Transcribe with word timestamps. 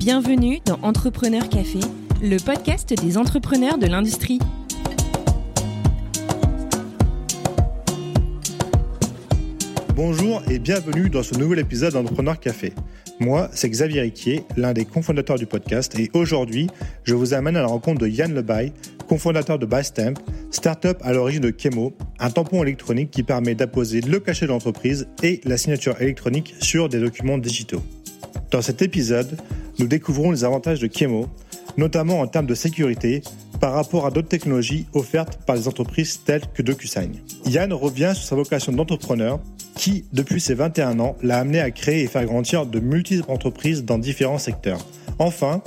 Bienvenue 0.00 0.60
dans 0.64 0.78
Entrepreneur 0.80 1.46
Café, 1.50 1.80
le 2.22 2.38
podcast 2.38 2.94
des 3.04 3.18
entrepreneurs 3.18 3.76
de 3.76 3.86
l'industrie. 3.86 4.38
Bonjour 9.94 10.40
et 10.50 10.58
bienvenue 10.58 11.10
dans 11.10 11.22
ce 11.22 11.34
nouvel 11.34 11.58
épisode 11.58 11.92
d'Entrepreneur 11.92 12.40
Café. 12.40 12.72
Moi, 13.18 13.50
c'est 13.52 13.68
Xavier 13.68 14.00
Riquier, 14.00 14.44
l'un 14.56 14.72
des 14.72 14.86
cofondateurs 14.86 15.36
du 15.36 15.44
podcast, 15.44 15.94
et 15.98 16.08
aujourd'hui, 16.14 16.68
je 17.04 17.14
vous 17.14 17.34
amène 17.34 17.58
à 17.58 17.60
la 17.60 17.68
rencontre 17.68 18.00
de 18.00 18.08
Yann 18.08 18.34
Lebaille, 18.34 18.72
cofondateur 19.06 19.58
de 19.58 19.66
Bystamp, 19.66 20.14
startup 20.50 20.96
à 21.02 21.12
l'origine 21.12 21.42
de 21.42 21.54
Chemo, 21.54 21.92
un 22.18 22.30
tampon 22.30 22.62
électronique 22.62 23.10
qui 23.10 23.22
permet 23.22 23.54
d'apposer 23.54 24.00
le 24.00 24.18
cachet 24.18 24.46
de 24.46 24.50
l'entreprise 24.52 25.08
et 25.22 25.42
la 25.44 25.58
signature 25.58 26.00
électronique 26.00 26.54
sur 26.58 26.88
des 26.88 27.00
documents 27.00 27.36
digitaux. 27.36 27.82
Dans 28.50 28.62
cet 28.62 28.80
épisode, 28.80 29.36
nous 29.80 29.86
découvrons 29.86 30.30
les 30.30 30.44
avantages 30.44 30.78
de 30.78 30.90
Chemo, 30.92 31.26
notamment 31.78 32.20
en 32.20 32.26
termes 32.26 32.46
de 32.46 32.54
sécurité, 32.54 33.22
par 33.60 33.72
rapport 33.72 34.04
à 34.04 34.10
d'autres 34.10 34.28
technologies 34.28 34.86
offertes 34.92 35.38
par 35.46 35.56
des 35.56 35.68
entreprises 35.68 36.20
telles 36.22 36.42
que 36.52 36.60
DocuSign. 36.60 37.12
Yann 37.46 37.72
revient 37.72 38.12
sur 38.14 38.24
sa 38.24 38.36
vocation 38.36 38.72
d'entrepreneur 38.72 39.40
qui, 39.74 40.04
depuis 40.12 40.40
ses 40.40 40.52
21 40.52 41.00
ans, 41.00 41.16
l'a 41.22 41.38
amené 41.38 41.60
à 41.60 41.70
créer 41.70 42.02
et 42.02 42.06
faire 42.08 42.26
grandir 42.26 42.66
de 42.66 42.78
multiples 42.78 43.30
entreprises 43.30 43.82
dans 43.84 43.96
différents 43.96 44.38
secteurs. 44.38 44.84
Enfin, 45.18 45.62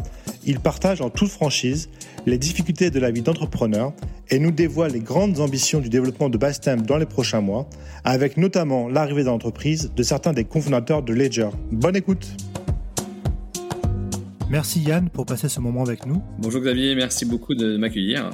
il 0.46 0.60
partage 0.60 1.02
en 1.02 1.10
toute 1.10 1.30
franchise 1.30 1.90
les 2.28 2.38
difficultés 2.38 2.92
de 2.92 3.00
la 3.00 3.10
vie 3.10 3.24
d'entrepreneur 3.24 3.94
et 4.30 4.38
nous 4.38 4.52
dévoile 4.52 4.92
les 4.92 5.00
grandes 5.00 5.40
ambitions 5.40 5.80
du 5.80 5.90
développement 5.90 6.30
de 6.30 6.38
Bastem 6.38 6.84
dans 6.84 6.98
les 6.98 7.08
prochains 7.08 7.42
mois, 7.42 7.68
avec 8.04 8.38
notamment 8.38 8.88
l'arrivée 8.90 9.24
dans 9.24 9.32
l'entreprise 9.32 9.92
de 9.96 10.04
certains 10.04 10.34
des 10.34 10.44
cofondateurs 10.44 11.02
de 11.02 11.14
Ledger. 11.14 11.50
Bonne 11.72 11.96
écoute! 11.96 12.53
Merci 14.54 14.82
Yann 14.82 15.10
pour 15.10 15.26
passer 15.26 15.50
ce 15.50 15.60
moment 15.60 15.84
avec 15.84 16.06
nous. 16.06 16.22
Bonjour 16.38 16.62
Xavier, 16.62 16.94
merci 16.94 17.26
beaucoup 17.26 17.56
de 17.56 17.76
m'accueillir. 17.76 18.30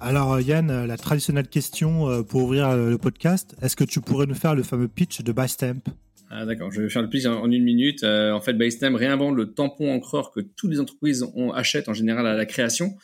Alors 0.00 0.40
Yann, 0.40 0.68
euh, 0.72 0.86
la 0.88 0.96
traditionnelle 0.96 1.46
question 1.46 2.10
euh, 2.10 2.22
pour 2.24 2.42
ouvrir 2.42 2.70
euh, 2.70 2.90
le 2.90 2.98
podcast, 2.98 3.54
est-ce 3.62 3.76
que 3.76 3.84
tu 3.84 4.00
pourrais 4.00 4.26
nous 4.26 4.34
faire 4.34 4.56
le 4.56 4.64
fameux 4.64 4.88
pitch 4.88 5.20
de 5.20 5.30
Bystamp 5.30 5.82
ah, 6.30 6.44
D'accord, 6.46 6.72
je 6.72 6.82
vais 6.82 6.88
faire 6.88 7.02
le 7.02 7.08
pitch 7.08 7.26
en 7.26 7.48
une 7.48 7.62
minute. 7.62 8.02
en 8.02 8.40
fait, 8.40 8.54
Bystamp 8.54 8.96
réinvente 8.96 9.36
le 9.36 9.54
tampon 9.54 9.92
encreur 9.92 10.32
que 10.32 10.40
toutes 10.40 10.72
les 10.72 10.80
entreprises 10.80 11.22
ont, 11.36 11.52
achètent 11.52 11.88
en 11.88 11.94
général 11.94 12.26
à 12.26 12.34
la 12.34 12.44
création 12.44 12.96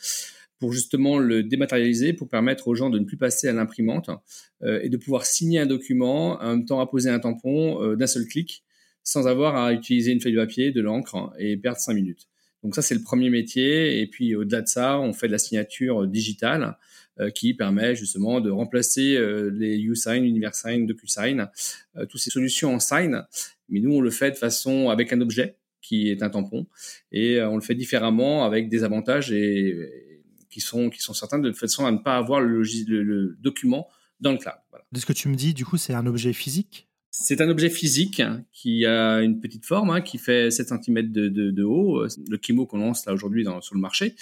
pour 0.59 0.73
justement 0.73 1.19
le 1.19 1.45
dématérialiser, 1.45 2.13
pour 2.13 2.29
permettre 2.29 2.67
aux 2.67 2.75
gens 2.75 2.91
de 2.91 2.99
ne 2.99 3.05
plus 3.05 3.17
passer 3.17 3.47
à 3.47 3.53
l'imprimante 3.53 4.11
et 4.65 4.89
de 4.89 4.97
pouvoir 4.97 5.27
signer 5.27 5.61
un 5.61 5.67
document, 5.67 6.43
en 6.43 6.49
même 6.57 6.65
temps 6.65 6.81
apposer 6.81 7.09
un 7.09 7.21
tampon 7.21 7.95
d'un 7.95 8.09
seul 8.09 8.27
clic, 8.27 8.65
sans 9.05 9.29
avoir 9.29 9.55
à 9.55 9.73
utiliser 9.73 10.11
une 10.11 10.21
feuille 10.21 10.33
de 10.33 10.41
papier, 10.41 10.73
de 10.73 10.81
l'encre 10.81 11.33
et 11.39 11.57
perdre 11.57 11.79
cinq 11.79 11.95
minutes. 11.95 12.27
Donc 12.63 12.75
ça, 12.75 12.83
c'est 12.83 12.95
le 12.95 13.03
premier 13.03 13.31
métier. 13.31 14.01
Et 14.01 14.07
puis 14.07 14.35
au-delà 14.35 14.63
de 14.63 14.69
ça, 14.69 14.99
on 14.99 15.13
fait 15.13 15.27
de 15.27 15.33
la 15.33 15.39
signature 15.39 16.07
digitale 16.07 16.77
euh, 17.21 17.31
qui 17.31 17.53
permet 17.53 17.97
justement 17.97 18.41
de 18.41 18.49
remplacer 18.49 19.17
euh, 19.17 19.51
les 19.53 19.77
USign, 19.77 20.25
UniverSign, 20.25 20.87
DocuSign, 20.87 21.49
euh, 21.97 22.07
toutes 22.07 22.21
ces 22.21 22.31
solutions 22.31 22.75
en 22.75 22.79
sign. 22.79 23.25
Mais 23.69 23.81
nous, 23.81 23.93
on 23.93 24.01
le 24.01 24.11
fait 24.11 24.31
de 24.31 24.37
façon 24.37 24.89
avec 24.89 25.13
un 25.13 25.21
objet 25.21 25.57
qui 25.81 26.11
est 26.11 26.23
un 26.23 26.31
tampon 26.31 26.67
et 27.11 27.41
on 27.41 27.55
le 27.55 27.63
fait 27.63 27.75
différemment 27.75 28.45
avec 28.45 28.69
des 28.69 28.85
avantages 28.85 29.33
et, 29.33 30.21
qui 30.51 30.61
sont 30.61 30.91
qui 30.91 31.01
sont 31.01 31.15
certains 31.15 31.39
de 31.39 31.53
façon 31.53 31.87
à 31.87 31.93
ne 31.93 31.99
pas 31.99 32.17
avoir 32.17 32.41
le, 32.41 32.63
le, 32.63 33.37
document 33.41 33.89
dans 34.21 34.33
le 34.33 34.39
cloud. 34.39 34.57
Voilà. 34.71 34.85
De 34.93 34.99
ce 34.99 35.07
que 35.07 35.13
tu 35.13 35.29
me 35.29 35.35
dis, 35.35 35.55
du 35.55 35.65
coup, 35.65 35.77
c'est 35.77 35.95
un 35.95 36.07
objet 36.07 36.33
physique? 36.33 36.88
C'est 37.11 37.41
un 37.41 37.49
objet 37.49 37.71
physique 37.71 38.23
qui 38.53 38.85
a 38.85 39.21
une 39.21 39.41
petite 39.41 39.65
forme, 39.65 39.91
hein, 39.91 40.01
qui 40.01 40.19
fait 40.19 40.51
7 40.51 40.69
cm 40.69 41.11
de, 41.11 41.65
haut, 41.65 42.01
euh, 42.01 42.09
le 42.29 42.37
Kimo 42.37 42.67
qu'on 42.67 42.79
lance 42.79 43.07
là 43.07 43.13
aujourd'hui 43.13 43.47
sur 43.61 43.75
le 43.75 43.81
marché, 43.81 44.15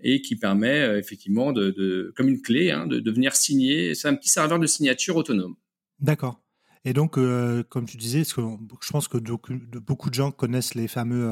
et 0.00 0.20
qui 0.22 0.36
permet 0.36 0.82
euh, 0.82 0.98
effectivement, 0.98 1.52
de, 1.52 2.12
comme 2.16 2.28
une 2.28 2.42
clé, 2.42 2.70
hein, 2.70 2.86
de, 2.86 3.10
venir 3.10 3.36
signer. 3.36 3.94
C'est 3.94 4.08
un 4.08 4.14
petit 4.14 4.28
serveur 4.28 4.58
de 4.58 4.66
signature 4.66 5.16
autonome. 5.16 5.54
D'accord. 6.00 6.40
Et 6.84 6.92
donc, 6.92 7.16
euh, 7.16 7.62
comme 7.68 7.86
tu 7.86 7.96
disais, 7.96 8.24
je 8.24 8.90
pense 8.90 9.06
que 9.06 9.18
beaucoup 9.18 10.10
de 10.10 10.14
gens 10.14 10.32
connaissent 10.32 10.74
les 10.74 10.88
fameux 10.88 11.30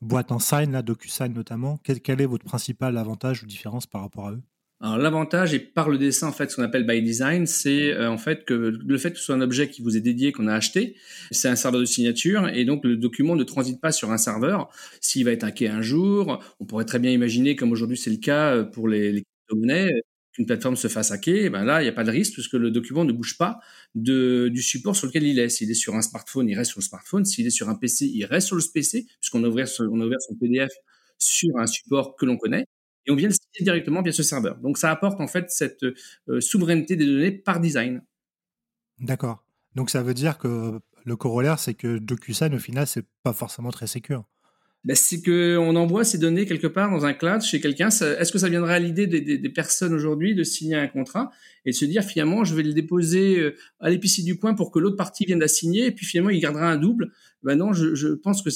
boîtes 0.00 0.32
en 0.32 0.40
sign, 0.40 0.72
là, 0.72 0.82
DocuSign 0.82 1.32
notamment. 1.32 1.78
quel 1.84 2.20
est 2.20 2.26
votre 2.26 2.44
principal 2.44 2.98
avantage 2.98 3.44
ou 3.44 3.46
différence 3.46 3.86
par 3.86 4.00
rapport 4.00 4.28
à 4.28 4.32
eux? 4.32 4.42
L'avantage 4.80 5.52
et 5.52 5.58
par 5.58 5.90
le 5.90 5.98
dessin 5.98 6.28
en 6.28 6.32
fait 6.32 6.50
ce 6.50 6.56
qu'on 6.56 6.62
appelle 6.62 6.86
by 6.86 7.02
design, 7.02 7.46
c'est 7.46 7.92
euh, 7.92 8.10
en 8.10 8.16
fait 8.16 8.44
que 8.44 8.54
le 8.54 8.98
fait 8.98 9.12
que 9.12 9.18
ce 9.18 9.24
soit 9.24 9.34
un 9.34 9.42
objet 9.42 9.68
qui 9.68 9.82
vous 9.82 9.96
est 9.96 10.00
dédié 10.00 10.32
qu'on 10.32 10.46
a 10.46 10.54
acheté, 10.54 10.96
c'est 11.30 11.48
un 11.48 11.56
serveur 11.56 11.80
de 11.80 11.84
signature 11.84 12.48
et 12.48 12.64
donc 12.64 12.84
le 12.84 12.96
document 12.96 13.36
ne 13.36 13.44
transite 13.44 13.80
pas 13.80 13.92
sur 13.92 14.10
un 14.10 14.16
serveur. 14.18 14.70
S'il 15.00 15.24
va 15.26 15.32
être 15.32 15.44
hacké 15.44 15.68
un 15.68 15.82
jour, 15.82 16.42
on 16.60 16.64
pourrait 16.64 16.86
très 16.86 16.98
bien 16.98 17.10
imaginer 17.10 17.56
comme 17.56 17.72
aujourd'hui 17.72 17.98
c'est 17.98 18.10
le 18.10 18.16
cas 18.16 18.54
euh, 18.56 18.64
pour 18.64 18.88
les, 18.88 19.12
les 19.12 19.22
crypto-monnaies 19.22 19.90
qu'une 20.32 20.46
plateforme 20.46 20.76
se 20.76 20.88
fasse 20.88 21.10
hacker, 21.10 21.44
eh 21.46 21.50
ben 21.50 21.64
là 21.64 21.82
il 21.82 21.84
n'y 21.84 21.90
a 21.90 21.92
pas 21.92 22.04
de 22.04 22.10
risque 22.10 22.34
puisque 22.34 22.54
le 22.54 22.70
document 22.70 23.04
ne 23.04 23.12
bouge 23.12 23.36
pas 23.36 23.58
du 23.94 24.62
support 24.62 24.96
sur 24.96 25.08
lequel 25.08 25.24
il 25.24 25.38
est. 25.38 25.48
S'il 25.50 25.70
est 25.70 25.74
sur 25.74 25.94
un 25.94 26.02
smartphone, 26.02 26.48
il 26.48 26.56
reste 26.56 26.70
sur 26.70 26.80
le 26.80 26.84
smartphone. 26.84 27.24
S'il 27.24 27.46
est 27.46 27.50
sur 27.50 27.68
un 27.68 27.74
PC, 27.74 28.06
il 28.06 28.24
reste 28.24 28.46
sur 28.46 28.56
le 28.56 28.62
PC 28.72 29.06
puisqu'on 29.20 29.44
a 29.44 29.62
a 29.62 29.66
son 29.66 30.34
PDF 30.40 30.70
sur 31.18 31.50
un 31.58 31.66
support 31.66 32.16
que 32.16 32.24
l'on 32.24 32.38
connaît 32.38 32.64
et 33.06 33.10
on 33.10 33.16
vient 33.16 33.28
le 33.28 33.34
signer 33.34 33.64
directement 33.64 34.02
via 34.02 34.12
ce 34.12 34.22
serveur. 34.22 34.58
Donc 34.58 34.78
ça 34.78 34.90
apporte 34.90 35.20
en 35.20 35.26
fait 35.26 35.50
cette 35.50 35.84
euh, 35.84 36.40
souveraineté 36.40 36.96
des 36.96 37.06
données 37.06 37.32
par 37.32 37.60
design. 37.60 38.02
D'accord. 38.98 39.44
Donc 39.74 39.90
ça 39.90 40.02
veut 40.02 40.14
dire 40.14 40.38
que 40.38 40.80
le 41.04 41.16
corollaire, 41.16 41.58
c'est 41.58 41.74
que 41.74 41.98
DocuSign, 41.98 42.54
au 42.54 42.58
final, 42.58 42.86
c'est 42.86 43.06
pas 43.22 43.32
forcément 43.32 43.70
très 43.70 43.86
sécur. 43.86 44.24
C'est 44.94 45.20
qu'on 45.22 45.76
envoie 45.76 46.04
ces 46.04 46.16
données 46.16 46.46
quelque 46.46 46.66
part 46.66 46.90
dans 46.90 47.04
un 47.04 47.12
cloud 47.12 47.42
chez 47.42 47.60
quelqu'un. 47.60 47.88
Est-ce 47.88 48.32
que 48.32 48.38
ça 48.38 48.48
viendrait 48.48 48.74
à 48.74 48.78
l'idée 48.78 49.06
des, 49.06 49.48
personnes 49.50 49.92
aujourd'hui 49.92 50.34
de 50.34 50.42
signer 50.42 50.76
un 50.76 50.88
contrat 50.88 51.30
et 51.66 51.72
de 51.72 51.76
se 51.76 51.84
dire 51.84 52.02
finalement 52.02 52.44
je 52.44 52.54
vais 52.54 52.62
le 52.62 52.72
déposer 52.72 53.38
euh, 53.38 53.54
à 53.80 53.90
l'épicier 53.90 54.24
du 54.24 54.38
coin 54.38 54.54
pour 54.54 54.70
que 54.70 54.78
l'autre 54.78 54.96
partie 54.96 55.26
vienne 55.26 55.40
la 55.40 55.48
signer 55.48 55.86
et 55.86 55.90
puis 55.90 56.06
finalement 56.06 56.30
il 56.30 56.40
gardera 56.40 56.70
un 56.70 56.78
double? 56.78 57.12
Ben 57.42 57.56
non, 57.56 57.74
je, 57.74 57.94
je 57.94 58.08
pense 58.08 58.42
que 58.42 58.50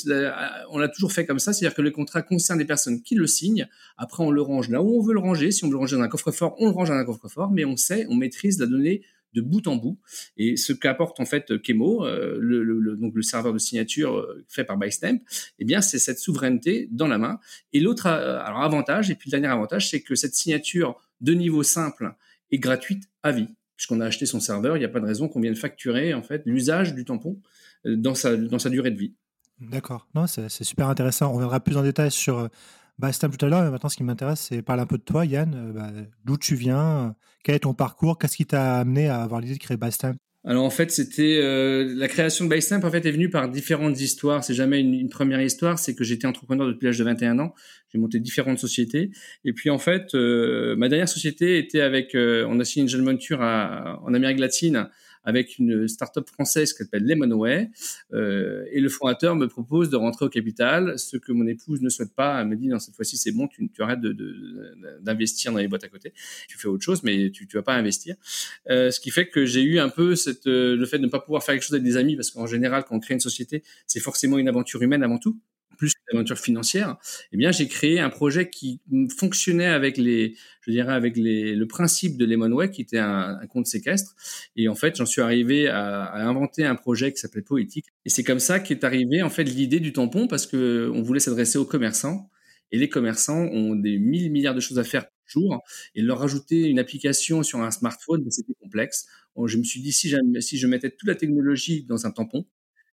on 0.70 0.78
l'a 0.78 0.88
toujours 0.88 1.12
fait 1.12 1.26
comme 1.26 1.38
ça, 1.38 1.52
c'est-à-dire 1.52 1.76
que 1.76 1.82
le 1.82 1.90
contrat 1.90 2.22
concerne 2.22 2.58
des 2.58 2.64
personnes 2.64 3.02
qui 3.02 3.14
le 3.14 3.26
signent. 3.26 3.66
Après 3.98 4.22
on 4.22 4.30
le 4.30 4.40
range 4.40 4.70
là 4.70 4.82
où 4.82 4.98
on 4.98 5.02
veut 5.02 5.14
le 5.14 5.20
ranger. 5.20 5.50
Si 5.50 5.64
on 5.64 5.68
veut 5.68 5.74
le 5.74 5.78
ranger 5.78 5.96
dans 5.96 6.02
un 6.02 6.08
coffre-fort, 6.08 6.54
on 6.58 6.68
le 6.68 6.72
range 6.72 6.88
dans 6.88 6.94
un 6.94 7.04
coffre-fort, 7.04 7.50
mais 7.50 7.66
on 7.66 7.76
sait, 7.76 8.06
on 8.08 8.14
maîtrise 8.14 8.58
la 8.58 8.66
donnée 8.66 9.02
de 9.34 9.40
bout 9.40 9.66
en 9.66 9.76
bout. 9.76 9.98
Et 10.36 10.56
ce 10.56 10.72
qu'apporte 10.72 11.20
en 11.20 11.26
fait 11.26 11.60
Kemo, 11.60 12.06
euh, 12.06 12.38
le, 12.40 13.22
serveur 13.22 13.52
de 13.52 13.58
signature 13.58 14.16
euh, 14.16 14.44
fait 14.48 14.64
par 14.64 14.78
Bystamp, 14.78 15.18
eh 15.58 15.64
bien 15.64 15.80
c'est 15.80 15.98
cette 15.98 16.18
souveraineté 16.18 16.88
dans 16.90 17.08
la 17.08 17.18
main. 17.18 17.40
Et 17.72 17.80
l'autre 17.80 18.06
euh, 18.06 18.38
alors 18.40 18.62
avantage, 18.62 19.10
et 19.10 19.14
puis 19.14 19.30
le 19.30 19.32
dernier 19.32 19.52
avantage, 19.52 19.90
c'est 19.90 20.00
que 20.00 20.14
cette 20.14 20.34
signature 20.34 21.00
de 21.20 21.32
niveau 21.34 21.62
simple 21.62 22.14
est 22.50 22.58
gratuite 22.58 23.04
à 23.22 23.32
vie. 23.32 23.48
Puisqu'on 23.76 24.00
a 24.00 24.06
acheté 24.06 24.24
son 24.24 24.38
serveur, 24.38 24.76
il 24.76 24.80
n'y 24.80 24.86
a 24.86 24.88
pas 24.88 25.00
de 25.00 25.06
raison 25.06 25.28
qu'on 25.28 25.40
vienne 25.40 25.56
facturer 25.56 26.14
en 26.14 26.22
fait 26.22 26.42
l'usage 26.46 26.94
du 26.94 27.04
tampon 27.04 27.40
dans 27.84 28.14
sa, 28.14 28.36
dans 28.36 28.60
sa 28.60 28.70
durée 28.70 28.92
de 28.92 28.98
vie. 28.98 29.14
D'accord. 29.60 30.06
Non, 30.14 30.28
c'est 30.28 30.48
super 30.48 30.88
intéressant. 30.88 31.30
On 31.30 31.34
reviendra 31.34 31.58
plus 31.58 31.76
en 31.76 31.82
détail 31.82 32.12
sur 32.12 32.48
Bystamp 32.98 33.30
tout 33.30 33.44
à 33.44 33.48
l'heure, 33.48 33.70
maintenant 33.70 33.88
ce 33.88 33.96
qui 33.96 34.04
m'intéresse, 34.04 34.40
c'est 34.48 34.62
parler 34.62 34.82
un 34.82 34.86
peu 34.86 34.98
de 34.98 35.02
toi, 35.02 35.24
Yann. 35.24 35.72
Bah, 35.74 35.90
d'où 36.24 36.36
tu 36.36 36.54
viens 36.54 37.14
Quel 37.42 37.56
est 37.56 37.60
ton 37.60 37.74
parcours 37.74 38.18
Qu'est-ce 38.18 38.36
qui 38.36 38.46
t'a 38.46 38.76
amené 38.76 39.08
à 39.08 39.22
avoir 39.22 39.40
l'idée 39.40 39.54
de 39.54 39.58
créer 39.58 39.76
Bystamp 39.76 40.14
alors 40.46 40.64
en 40.64 40.70
fait, 40.70 40.90
c'était 40.90 41.40
euh, 41.42 41.90
la 41.96 42.06
création 42.06 42.44
de 42.44 42.54
Bystamp 42.54 42.84
en 42.84 42.90
fait 42.90 43.06
est 43.06 43.10
venue 43.10 43.30
par 43.30 43.48
différentes 43.48 43.98
histoires. 43.98 44.44
C'est 44.44 44.52
jamais 44.52 44.80
une, 44.80 45.08
première 45.08 45.40
histoire, 45.40 45.78
c'est 45.78 45.94
que 45.94 46.04
j'étais 46.04 46.26
entrepreneur 46.26 46.66
depuis 46.66 46.84
l'âge 46.84 46.98
de 46.98 47.04
21 47.04 47.38
ans. 47.38 47.54
J'ai 47.90 47.98
monté 47.98 48.20
différentes 48.20 48.58
sociétés 48.58 49.10
et 49.46 49.54
puis 49.54 49.70
en 49.70 49.78
fait, 49.78 50.14
euh, 50.14 50.76
ma 50.76 50.90
dernière 50.90 51.08
société 51.08 51.56
était 51.56 51.80
avec 51.80 52.14
euh, 52.14 52.44
on 52.46 52.60
a 52.60 52.64
signé 52.66 52.82
une 52.82 52.90
jeune 52.90 53.04
monture 53.04 53.40
en 53.40 54.12
Amérique 54.12 54.38
latine 54.38 54.90
avec 55.24 55.58
une 55.58 55.88
start-up 55.88 56.28
française 56.28 56.72
qui 56.72 56.78
s'appelle 56.78 57.06
Lemonway. 57.06 57.70
Euh, 58.12 58.64
et 58.70 58.80
le 58.80 58.88
fondateur 58.88 59.34
me 59.36 59.46
propose 59.48 59.90
de 59.90 59.96
rentrer 59.96 60.24
au 60.26 60.28
capital, 60.28 60.98
ce 60.98 61.16
que 61.16 61.32
mon 61.32 61.46
épouse 61.46 61.80
ne 61.80 61.88
souhaite 61.88 62.14
pas. 62.14 62.40
Elle 62.40 62.48
me 62.48 62.56
dit, 62.56 62.68
non, 62.68 62.78
cette 62.78 62.94
fois-ci, 62.94 63.16
c'est 63.16 63.32
bon, 63.32 63.48
tu, 63.48 63.68
tu 63.70 63.82
arrêtes 63.82 64.00
d'investir 65.00 65.50
de, 65.50 65.56
dans 65.56 65.60
les 65.60 65.68
boîtes 65.68 65.84
à 65.84 65.88
côté. 65.88 66.12
Tu 66.48 66.58
fais 66.58 66.68
autre 66.68 66.84
chose, 66.84 67.02
mais 67.02 67.30
tu 67.30 67.44
ne 67.44 67.58
vas 67.58 67.62
pas 67.62 67.74
investir. 67.74 68.16
Euh, 68.70 68.90
ce 68.90 69.00
qui 69.00 69.10
fait 69.10 69.28
que 69.28 69.46
j'ai 69.46 69.62
eu 69.62 69.78
un 69.78 69.88
peu 69.88 70.14
cette, 70.16 70.46
euh, 70.46 70.76
le 70.76 70.86
fait 70.86 70.98
de 70.98 71.04
ne 71.04 71.10
pas 71.10 71.20
pouvoir 71.20 71.42
faire 71.42 71.54
quelque 71.54 71.64
chose 71.64 71.74
avec 71.74 71.84
des 71.84 71.96
amis, 71.96 72.16
parce 72.16 72.30
qu'en 72.30 72.46
général, 72.46 72.84
quand 72.84 72.96
on 72.96 73.00
crée 73.00 73.14
une 73.14 73.20
société, 73.20 73.62
c'est 73.86 74.00
forcément 74.00 74.38
une 74.38 74.48
aventure 74.48 74.82
humaine 74.82 75.02
avant 75.02 75.18
tout 75.18 75.38
plus 75.76 75.94
qu'une 75.94 76.16
aventure 76.16 76.38
financière, 76.38 76.96
eh 77.32 77.36
bien, 77.36 77.52
j'ai 77.52 77.68
créé 77.68 78.00
un 78.00 78.10
projet 78.10 78.48
qui 78.48 78.80
fonctionnait 79.16 79.66
avec 79.66 79.96
les, 79.96 80.36
je 80.62 80.70
dirais, 80.70 80.92
avec 80.92 81.16
les, 81.16 81.54
le 81.54 81.66
principe 81.66 82.16
de 82.16 82.24
Lemonway, 82.24 82.70
qui 82.70 82.82
était 82.82 82.98
un, 82.98 83.38
compte 83.48 83.66
séquestre. 83.66 84.14
Et 84.56 84.68
en 84.68 84.74
fait, 84.74 84.96
j'en 84.96 85.06
suis 85.06 85.20
arrivé 85.20 85.68
à, 85.68 86.14
inventer 86.26 86.64
un 86.64 86.74
projet 86.74 87.12
qui 87.12 87.18
s'appelait 87.18 87.42
Poétique. 87.42 87.86
Et 88.04 88.10
c'est 88.10 88.24
comme 88.24 88.40
ça 88.40 88.60
qu'est 88.60 88.84
arrivé, 88.84 89.22
en 89.22 89.30
fait, 89.30 89.44
l'idée 89.44 89.80
du 89.80 89.92
tampon, 89.92 90.26
parce 90.26 90.46
que 90.46 90.90
on 90.94 91.02
voulait 91.02 91.20
s'adresser 91.20 91.58
aux 91.58 91.64
commerçants. 91.64 92.30
Et 92.72 92.78
les 92.78 92.88
commerçants 92.88 93.44
ont 93.44 93.76
des 93.76 93.98
mille 93.98 94.32
milliards 94.32 94.54
de 94.54 94.60
choses 94.60 94.78
à 94.78 94.84
faire 94.84 95.04
par 95.04 95.12
jour. 95.26 95.62
Et 95.94 96.02
leur 96.02 96.18
rajouter 96.18 96.62
une 96.62 96.78
application 96.78 97.42
sur 97.42 97.60
un 97.60 97.70
smartphone, 97.70 98.22
ben, 98.22 98.30
c'était 98.30 98.54
complexe. 98.60 99.06
je 99.46 99.58
me 99.58 99.64
suis 99.64 99.80
dit, 99.80 99.92
si 99.92 100.08
je 100.08 100.66
mettais 100.66 100.90
toute 100.90 101.08
la 101.08 101.14
technologie 101.14 101.84
dans 101.84 102.06
un 102.06 102.10
tampon, 102.10 102.46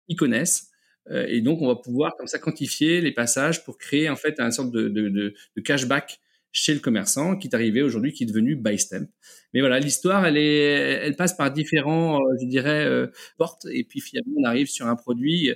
ils 0.08 0.16
connaissent, 0.16 0.70
et 1.10 1.40
donc, 1.40 1.62
on 1.62 1.66
va 1.66 1.76
pouvoir 1.76 2.16
comme 2.16 2.26
ça 2.26 2.38
quantifier 2.38 3.00
les 3.00 3.12
passages 3.12 3.64
pour 3.64 3.78
créer 3.78 4.08
en 4.10 4.16
fait 4.16 4.40
un 4.40 4.50
sorte 4.50 4.70
de, 4.70 4.88
de, 4.88 5.08
de, 5.08 5.34
de 5.56 5.60
cashback 5.62 6.20
chez 6.50 6.74
le 6.74 6.80
commerçant 6.80 7.36
qui 7.36 7.48
est 7.48 7.54
arrivé 7.54 7.82
aujourd'hui, 7.82 8.12
qui 8.12 8.24
est 8.24 8.26
devenu 8.26 8.56
BuyStamp. 8.56 9.06
Mais 9.52 9.60
voilà, 9.60 9.78
l'histoire, 9.78 10.26
elle 10.26 10.36
est, 10.36 11.00
elle 11.04 11.16
passe 11.16 11.36
par 11.36 11.50
différents, 11.52 12.20
je 12.40 12.46
dirais, 12.46 12.86
portes, 13.36 13.66
et 13.70 13.84
puis 13.84 14.00
finalement, 14.00 14.32
on 14.38 14.44
arrive 14.44 14.68
sur 14.68 14.86
un 14.86 14.96
produit 14.96 15.52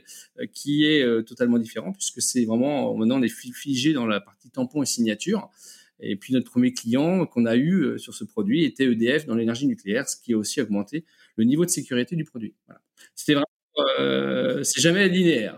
qui 0.53 0.85
est 0.85 1.05
totalement 1.25 1.59
différent 1.59 1.93
puisque 1.93 2.21
c'est 2.23 2.45
vraiment 2.45 2.95
maintenant 2.97 3.19
on 3.19 3.23
est 3.23 3.29
figé 3.29 3.93
dans 3.93 4.07
la 4.07 4.21
partie 4.21 4.51
tampon 4.51 4.83
et 4.83 4.87
signature. 4.87 5.51
Et 6.01 6.17
puis 6.17 6.35
notre 6.35 6.51
premier 6.51 6.73
client 6.73 7.27
qu'on 7.27 7.47
a 7.47 7.57
eu 7.57 7.99
sur 7.99 8.15
ce 8.15 8.25
produit 8.25 8.65
était 8.65 8.85
EDF 8.85 9.27
dans 9.27 9.35
l'énergie 9.35 9.67
nucléaire, 9.67 10.09
ce 10.09 10.17
qui 10.17 10.35
a 10.35 10.37
aussi 10.37 10.61
augmenté 10.61 11.05
le 11.37 11.45
niveau 11.45 11.65
de 11.65 11.71
sécurité 11.71 12.17
du 12.17 12.25
produit. 12.25 12.55
Voilà. 12.67 12.81
C'était 13.15 13.35
vraiment 13.35 13.47
euh, 13.79 14.63
c'est 14.63 14.81
jamais 14.81 15.09
linéaire. 15.09 15.57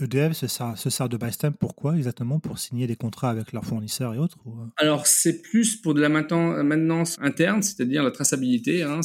EDF 0.00 0.32
se 0.32 0.46
sert, 0.46 0.78
se 0.78 0.90
sert 0.90 1.08
de 1.08 1.16
Bystamp 1.16 1.52
pourquoi 1.58 1.96
exactement? 1.96 2.38
Pour 2.38 2.60
signer 2.60 2.86
des 2.86 2.94
contrats 2.94 3.30
avec 3.30 3.52
leurs 3.52 3.64
fournisseurs 3.64 4.14
et 4.14 4.18
autres 4.18 4.38
euh? 4.46 4.66
Alors 4.76 5.08
c'est 5.08 5.42
plus 5.42 5.74
pour 5.74 5.92
de 5.92 6.00
la 6.00 6.08
maintenance 6.08 7.16
interne, 7.20 7.62
c'est-à-dire 7.62 8.04
la 8.04 8.12
traçabilité. 8.12 8.84
Hein, 8.84 9.00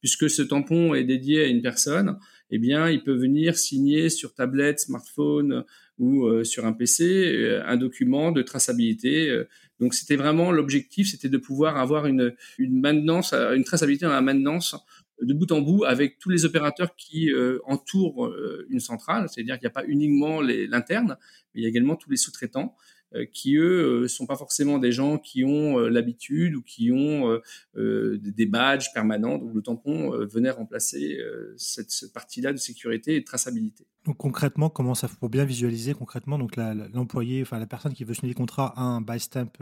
puisque 0.00 0.28
ce 0.28 0.42
tampon 0.42 0.94
est 0.94 1.04
dédié 1.04 1.44
à 1.44 1.46
une 1.46 1.62
personne, 1.62 2.18
eh 2.50 2.58
bien 2.58 2.90
il 2.90 3.04
peut 3.04 3.14
venir 3.14 3.56
signer 3.56 4.08
sur 4.08 4.34
tablette, 4.34 4.80
smartphone 4.80 5.64
ou 5.98 6.26
euh, 6.26 6.42
sur 6.42 6.66
un 6.66 6.72
PC 6.72 7.60
un 7.64 7.76
document 7.76 8.32
de 8.32 8.42
traçabilité. 8.42 9.32
donc 9.78 9.94
c'était 9.94 10.16
vraiment 10.16 10.50
l'objectif, 10.50 11.08
c'était 11.08 11.28
de 11.28 11.38
pouvoir 11.38 11.76
avoir 11.76 12.06
une, 12.06 12.34
une 12.58 12.80
maintenance, 12.80 13.32
une 13.32 13.64
traçabilité 13.64 14.06
dans 14.06 14.12
la 14.12 14.22
maintenance 14.22 14.74
de 15.22 15.34
bout 15.34 15.50
en 15.52 15.60
bout 15.60 15.84
avec 15.84 16.18
tous 16.18 16.28
les 16.28 16.44
opérateurs 16.44 16.94
qui 16.96 17.30
euh, 17.30 17.58
entourent 17.64 18.26
euh, 18.26 18.66
une 18.68 18.80
centrale, 18.80 19.28
c'est-à-dire 19.28 19.58
qu'il 19.58 19.66
n'y 19.66 19.70
a 19.70 19.70
pas 19.70 19.86
uniquement 19.86 20.40
l'interne, 20.40 21.16
mais 21.54 21.60
il 21.60 21.62
y 21.62 21.66
a 21.66 21.68
également 21.68 21.96
tous 21.96 22.10
les 22.10 22.16
sous-traitants 22.16 22.76
euh, 23.14 23.24
qui 23.32 23.56
eux 23.56 24.08
sont 24.08 24.26
pas 24.26 24.36
forcément 24.36 24.78
des 24.78 24.92
gens 24.92 25.18
qui 25.18 25.44
ont 25.44 25.78
l'habitude 25.78 26.56
ou 26.56 26.62
qui 26.62 26.90
ont 26.92 27.40
des 27.74 28.46
badges 28.46 28.92
permanents. 28.92 29.38
Donc 29.38 29.54
le 29.54 29.62
tampon 29.62 30.10
venait 30.26 30.50
remplacer 30.50 31.18
cette, 31.56 32.12
partie-là 32.12 32.52
de 32.52 32.58
sécurité 32.58 33.16
et 33.16 33.20
de 33.20 33.24
traçabilité. 33.24 33.86
Donc 34.04 34.16
concrètement, 34.18 34.68
comment 34.70 34.94
ça 34.94 35.08
pour 35.08 35.30
bien 35.30 35.44
visualiser 35.44 35.94
concrètement 35.94 36.38
Donc 36.38 36.56
l'employé, 36.56 37.42
enfin 37.42 37.58
la 37.58 37.66
personne 37.66 37.94
qui 37.94 38.04
veut 38.04 38.14
signer 38.14 38.32
des 38.32 38.36
contrats 38.36 38.74
a 38.76 38.82
un 38.82 39.00
buy 39.00 39.20
stamp 39.20 39.52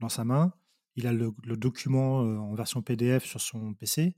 dans 0.00 0.08
sa 0.08 0.24
main. 0.24 0.52
Il 0.94 1.06
a 1.06 1.12
le, 1.12 1.32
le 1.46 1.56
document 1.56 2.18
en 2.18 2.54
version 2.54 2.82
PDF 2.82 3.24
sur 3.24 3.40
son 3.40 3.72
PC. 3.74 4.14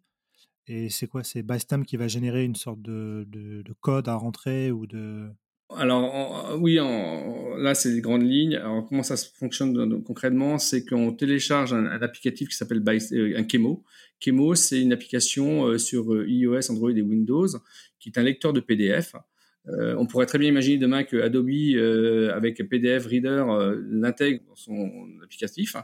Et 0.67 0.89
c'est 0.89 1.07
quoi? 1.07 1.25
C'est 1.25 1.43
Bystamp 1.43 1.85
qui 1.85 1.97
va 1.97 2.09
générer 2.09 2.45
une 2.45 2.55
sorte 2.55 2.81
de, 2.83 3.27
de, 3.29 3.73
code 3.81 4.09
à 4.09 4.15
rentrer 4.15 4.71
ou 4.71 4.87
de... 4.87 5.29
Alors 5.77 6.59
oui, 6.61 6.79
là 7.59 7.75
c'est 7.75 7.91
les 7.91 8.01
grandes 8.01 8.29
lignes. 8.29 8.57
Alors 8.57 8.89
comment 8.89 9.03
ça 9.03 9.17
fonctionne 9.17 10.03
concrètement? 10.03 10.59
C'est 10.59 10.85
qu'on 10.85 11.12
télécharge 11.12 11.73
un, 11.73 11.87
applicatif 11.87 12.49
qui 12.49 12.57
s'appelle 12.57 12.83
euh, 12.89 13.39
un 13.39 13.45
Kemo. 13.45 13.85
Kemo, 14.19 14.55
c'est 14.55 14.81
une 14.81 14.93
application 14.93 15.67
euh, 15.67 15.79
sur 15.79 16.12
euh, 16.12 16.29
iOS, 16.29 16.71
Android 16.71 16.91
et 16.91 17.03
Windows 17.03 17.47
qui 18.01 18.09
est 18.09 18.19
un 18.19 18.23
lecteur 18.23 18.53
de 18.53 18.61
PDF. 18.61 19.15
on 19.67 20.06
pourrait 20.06 20.27
très 20.27 20.39
bien 20.39 20.49
imaginer 20.49 20.79
demain 20.79 21.05
que 21.05 21.19
Adobe, 21.19 21.51
avec 22.35 22.67
PDF 22.69 23.06
Reader, 23.06 23.45
l'intègre 23.91 24.43
dans 24.49 24.56
son 24.56 24.91
applicatif. 25.23 25.77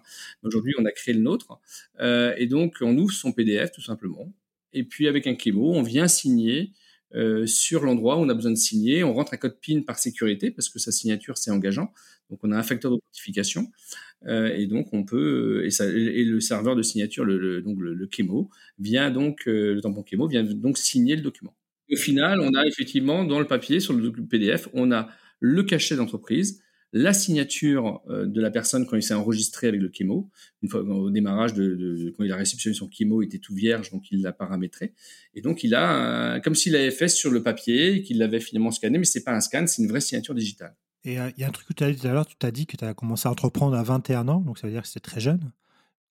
Aujourd'hui, 0.42 0.74
on 0.78 0.84
a 0.86 0.92
créé 0.92 1.14
le 1.14 1.20
nôtre. 1.20 1.60
et 2.00 2.46
donc, 2.46 2.76
on 2.80 2.96
ouvre 2.96 3.12
son 3.12 3.32
PDF 3.32 3.70
tout 3.72 3.82
simplement. 3.82 4.32
Et 4.76 4.84
puis 4.84 5.08
avec 5.08 5.26
un 5.26 5.34
Kemo, 5.34 5.72
on 5.74 5.82
vient 5.82 6.06
signer 6.06 6.72
euh, 7.14 7.46
sur 7.46 7.82
l'endroit 7.82 8.16
où 8.16 8.20
on 8.20 8.28
a 8.28 8.34
besoin 8.34 8.52
de 8.52 8.56
signer. 8.56 9.02
On 9.04 9.14
rentre 9.14 9.32
un 9.32 9.38
code 9.38 9.58
PIN 9.60 9.82
par 9.82 9.98
sécurité 9.98 10.50
parce 10.50 10.68
que 10.68 10.78
sa 10.78 10.92
signature 10.92 11.38
c'est 11.38 11.50
engageant. 11.50 11.92
Donc 12.30 12.40
on 12.42 12.52
a 12.52 12.58
un 12.58 12.62
facteur 12.62 12.90
d'authentification 12.90 13.70
euh, 14.26 14.54
et 14.54 14.66
donc 14.66 14.92
on 14.92 15.04
peut 15.04 15.64
et, 15.64 15.70
ça, 15.70 15.86
et, 15.86 16.24
le 16.24 16.40
serveur 16.40 16.76
de 16.76 16.82
signature, 16.82 17.24
le, 17.24 17.62
donc 17.62 17.78
le, 17.80 18.08
vient 18.78 19.10
donc 19.10 19.46
euh, 19.46 19.74
le 19.74 19.80
tampon 19.80 20.02
Kemo 20.02 20.28
vient 20.28 20.42
donc 20.42 20.76
signer 20.76 21.16
le 21.16 21.22
document. 21.22 21.56
Au 21.90 21.96
final, 21.96 22.40
on 22.40 22.52
a 22.54 22.66
effectivement 22.66 23.24
dans 23.24 23.38
le 23.38 23.46
papier 23.46 23.78
sur 23.78 23.94
le 23.94 24.10
PDF, 24.10 24.68
on 24.72 24.90
a 24.90 25.08
le 25.38 25.62
cachet 25.62 25.94
d'entreprise, 25.96 26.60
la 26.92 27.12
signature 27.12 28.02
euh, 28.08 28.26
de 28.26 28.40
la 28.40 28.50
personne 28.50 28.86
quand 28.86 28.96
il 28.96 29.02
s'est 29.02 29.14
enregistré 29.14 29.68
avec 29.68 29.80
le 29.80 29.88
Kemo. 29.88 30.30
Une 30.62 30.68
fois 30.68 30.80
au 30.82 31.10
démarrage 31.10 31.54
de, 31.54 32.12
quand 32.16 32.24
il 32.24 32.32
a 32.32 32.36
réceptionné 32.36 32.74
son 32.74 32.88
Kemo, 32.88 33.22
était 33.22 33.38
tout 33.38 33.54
vierge, 33.54 33.90
donc 33.90 34.10
il 34.10 34.22
l'a 34.22 34.32
paramétré. 34.32 34.94
Et 35.34 35.40
donc 35.40 35.64
il 35.64 35.74
a 35.74 36.40
comme 36.40 36.54
s'il 36.54 36.72
l'avait 36.72 36.90
fait 36.90 37.08
sur 37.08 37.30
le 37.30 37.42
papier, 37.42 38.02
qu'il 38.02 38.18
l'avait 38.18 38.40
finalement 38.40 38.70
scanné, 38.70 38.98
mais 38.98 39.04
c'est 39.04 39.24
pas 39.24 39.32
un 39.32 39.40
scan, 39.40 39.66
c'est 39.66 39.82
une 39.82 39.88
vraie 39.88 40.00
signature 40.00 40.34
digitale. 40.34 40.74
Et 41.04 41.20
euh, 41.20 41.30
il 41.36 41.40
y 41.40 41.44
a 41.44 41.48
un 41.48 41.52
truc 41.52 41.68
que 41.68 41.72
tu 41.72 41.84
as 41.84 41.92
dit 41.92 42.00
tout 42.00 42.06
à 42.06 42.12
l'heure, 42.12 42.26
tu 42.26 42.36
t'as 42.36 42.50
dit 42.50 42.66
que 42.66 42.76
tu 42.76 42.84
as 42.84 42.94
commencé 42.94 43.28
à 43.28 43.30
entreprendre 43.30 43.76
à 43.76 43.82
21 43.82 44.28
ans, 44.28 44.40
donc 44.40 44.58
ça 44.58 44.66
veut 44.66 44.72
dire 44.72 44.82
que 44.82 44.88
c'était 44.88 45.00
très 45.00 45.20
jeune. 45.20 45.52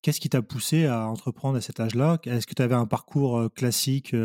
Qu'est-ce 0.01 0.19
qui 0.19 0.29
t'a 0.29 0.41
poussé 0.41 0.85
à 0.85 1.07
entreprendre 1.07 1.57
à 1.57 1.61
cet 1.61 1.79
âge-là? 1.79 2.19
Est-ce 2.25 2.45
que 2.45 2.53
tu 2.53 2.61
avais 2.61 2.75
un 2.75 2.85
parcours 2.85 3.39
euh, 3.39 3.49
classique, 3.49 4.15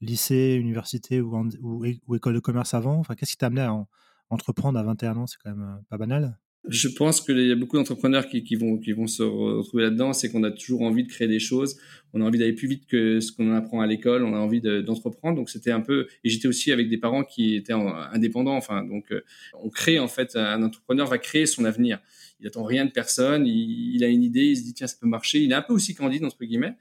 lycée, 0.00 0.54
université 0.54 1.20
ou, 1.20 1.48
ou, 1.60 2.14
école 2.14 2.34
de 2.34 2.40
commerce 2.40 2.74
avant? 2.74 2.98
Enfin, 2.98 3.14
qu'est-ce 3.14 3.32
qui 3.32 3.36
t'a 3.38 3.46
amené 3.46 3.62
à, 3.62 3.84
entreprendre 4.32 4.78
à 4.78 4.82
21 4.82 5.16
ans, 5.16 5.26
c'est 5.26 5.38
quand 5.42 5.50
même 5.50 5.62
euh, 5.62 5.82
pas 5.88 5.98
banal. 5.98 6.36
Je 6.68 6.86
pense 6.86 7.20
qu'il 7.20 7.44
y 7.44 7.50
a 7.50 7.56
beaucoup 7.56 7.76
d'entrepreneurs 7.76 8.28
qui, 8.28 8.54
vont 8.54 9.06
se 9.08 9.24
retrouver 9.24 9.82
là-dedans. 9.82 10.12
C'est 10.12 10.30
qu'on 10.30 10.44
a 10.44 10.50
toujours 10.52 10.82
envie 10.82 11.02
de 11.02 11.08
créer 11.08 11.26
des 11.26 11.40
choses. 11.40 11.76
On 12.14 12.20
a 12.20 12.24
envie 12.24 12.38
d'aller 12.38 12.52
plus 12.52 12.68
vite 12.68 12.86
que 12.86 13.18
ce 13.18 13.32
qu'on 13.32 13.52
apprend 13.52 13.80
à 13.80 13.86
l'école. 13.88 14.22
On 14.22 14.32
a 14.32 14.38
envie 14.38 14.60
d'entreprendre. 14.60 15.36
donc 15.36 15.50
c'était 15.50 15.72
un 15.72 15.80
peu. 15.80 16.06
Et 16.22 16.28
j'étais 16.28 16.46
aussi 16.46 16.70
avec 16.70 16.88
des 16.88 16.98
parents 16.98 17.24
qui 17.24 17.56
étaient 17.56 17.72
indépendants. 17.72 18.54
Enfin, 18.54 18.84
donc 18.84 19.10
euh, 19.10 19.24
on 19.60 19.70
crée 19.70 19.98
en 19.98 20.06
fait. 20.06 20.36
Un 20.36 20.62
entrepreneur 20.62 21.08
va 21.08 21.18
créer 21.18 21.46
son 21.46 21.64
avenir. 21.64 21.98
Il 22.42 22.48
attend 22.48 22.64
rien 22.64 22.84
de 22.84 22.90
personne. 22.90 23.46
Il, 23.46 24.02
a 24.02 24.08
une 24.08 24.24
idée. 24.24 24.46
Il 24.46 24.56
se 24.56 24.62
dit 24.62 24.74
tiens 24.74 24.88
ça 24.88 24.96
peut 25.00 25.06
marcher. 25.06 25.40
Il 25.40 25.52
est 25.52 25.54
un 25.54 25.62
peu 25.62 25.72
aussi 25.72 25.94
candide 25.94 26.24
entre 26.24 26.44
guillemets. 26.44 26.74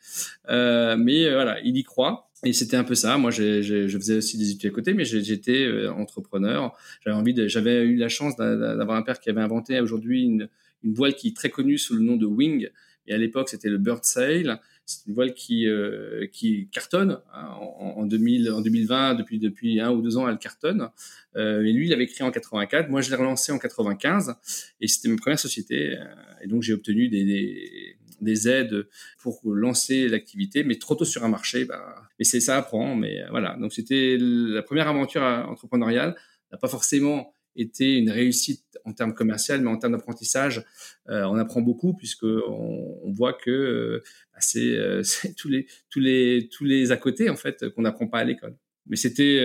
Euh, 0.49 0.97
mais 0.97 1.25
euh, 1.25 1.35
voilà, 1.35 1.59
il 1.61 1.77
y 1.77 1.83
croit. 1.83 2.31
Et 2.43 2.53
c'était 2.53 2.77
un 2.77 2.83
peu 2.83 2.95
ça. 2.95 3.17
Moi, 3.19 3.29
je 3.29 3.87
faisais 3.87 4.17
aussi 4.17 4.39
des 4.39 4.49
études 4.49 4.71
à 4.71 4.73
côté, 4.73 4.95
mais 4.95 5.05
j'étais 5.05 5.63
euh, 5.63 5.93
entrepreneur. 5.93 6.75
J'avais 7.05 7.15
envie 7.15 7.35
de, 7.35 7.47
j'avais 7.47 7.83
eu 7.83 7.95
la 7.95 8.09
chance 8.09 8.35
d'avoir 8.35 8.97
un 8.97 9.03
père 9.03 9.19
qui 9.19 9.29
avait 9.29 9.41
inventé 9.41 9.79
aujourd'hui 9.79 10.23
une, 10.23 10.49
une 10.83 10.93
voile 10.93 11.13
qui 11.13 11.27
est 11.27 11.35
très 11.35 11.51
connue 11.51 11.77
sous 11.77 11.93
le 11.93 12.01
nom 12.01 12.15
de 12.15 12.25
Wing. 12.25 12.69
Et 13.05 13.13
à 13.13 13.17
l'époque, 13.17 13.49
c'était 13.49 13.69
le 13.69 13.77
Bird 13.77 14.03
Sail. 14.03 14.57
C'est 14.91 15.07
une 15.07 15.13
voile 15.13 15.33
qui 15.33 15.67
euh, 15.67 16.27
qui 16.31 16.67
cartonne 16.71 17.19
hein, 17.33 17.47
en, 17.59 17.93
en, 17.97 18.05
2000, 18.05 18.51
en 18.51 18.61
2020 18.61 19.15
depuis 19.15 19.39
depuis 19.39 19.79
un 19.79 19.91
ou 19.91 20.01
deux 20.01 20.17
ans, 20.17 20.27
elle 20.27 20.37
cartonne. 20.37 20.89
Euh, 21.35 21.63
et 21.63 21.71
lui, 21.71 21.87
il 21.87 21.89
l'avait 21.89 22.07
créé 22.07 22.27
en 22.27 22.31
84. 22.31 22.89
Moi, 22.89 23.01
je 23.01 23.09
l'ai 23.09 23.15
relancé 23.15 23.51
en 23.51 23.57
95, 23.59 24.35
et 24.81 24.87
c'était 24.87 25.09
ma 25.09 25.15
première 25.17 25.39
société. 25.39 25.97
Euh, 25.97 26.03
et 26.43 26.47
donc, 26.47 26.61
j'ai 26.61 26.73
obtenu 26.73 27.09
des, 27.09 27.23
des 27.23 27.97
des 28.21 28.47
aides 28.47 28.87
pour 29.17 29.41
lancer 29.45 30.07
l'activité, 30.07 30.63
mais 30.63 30.75
trop 30.75 30.95
tôt 30.95 31.05
sur 31.05 31.23
un 31.23 31.27
marché, 31.27 31.65
bah, 31.65 31.95
et 32.19 32.23
c'est 32.23 32.39
ça 32.39 32.57
apprend. 32.57 32.95
Mais 32.95 33.21
euh, 33.21 33.27
voilà, 33.31 33.57
donc 33.59 33.73
c'était 33.73 34.17
la 34.19 34.61
première 34.61 34.87
aventure 34.87 35.23
entrepreneuriale. 35.23 36.15
N'a 36.51 36.57
pas 36.57 36.67
forcément 36.67 37.33
été 37.55 37.97
une 37.97 38.09
réussite 38.09 38.79
en 38.85 38.93
termes 38.93 39.13
commerciaux, 39.13 39.59
mais 39.59 39.69
en 39.69 39.77
termes 39.77 39.93
d'apprentissage, 39.93 40.63
euh, 41.09 41.23
on 41.23 41.35
apprend 41.35 41.61
beaucoup 41.61 41.93
puisque 41.93 42.23
on, 42.23 43.11
voit 43.11 43.33
que 43.33 44.01
bah, 44.33 44.39
c'est 44.41 45.35
tous 45.37 45.49
les 45.49 45.67
tous 45.89 45.99
les 45.99 46.49
tous 46.51 46.65
les 46.65 46.91
à 46.91 46.97
côté 46.97 47.29
en 47.29 47.35
fait 47.35 47.69
qu'on 47.69 47.83
n'apprend 47.83 48.07
pas 48.07 48.19
à 48.19 48.23
l'école. 48.23 48.55
Mais 48.87 48.95
c'était 48.95 49.39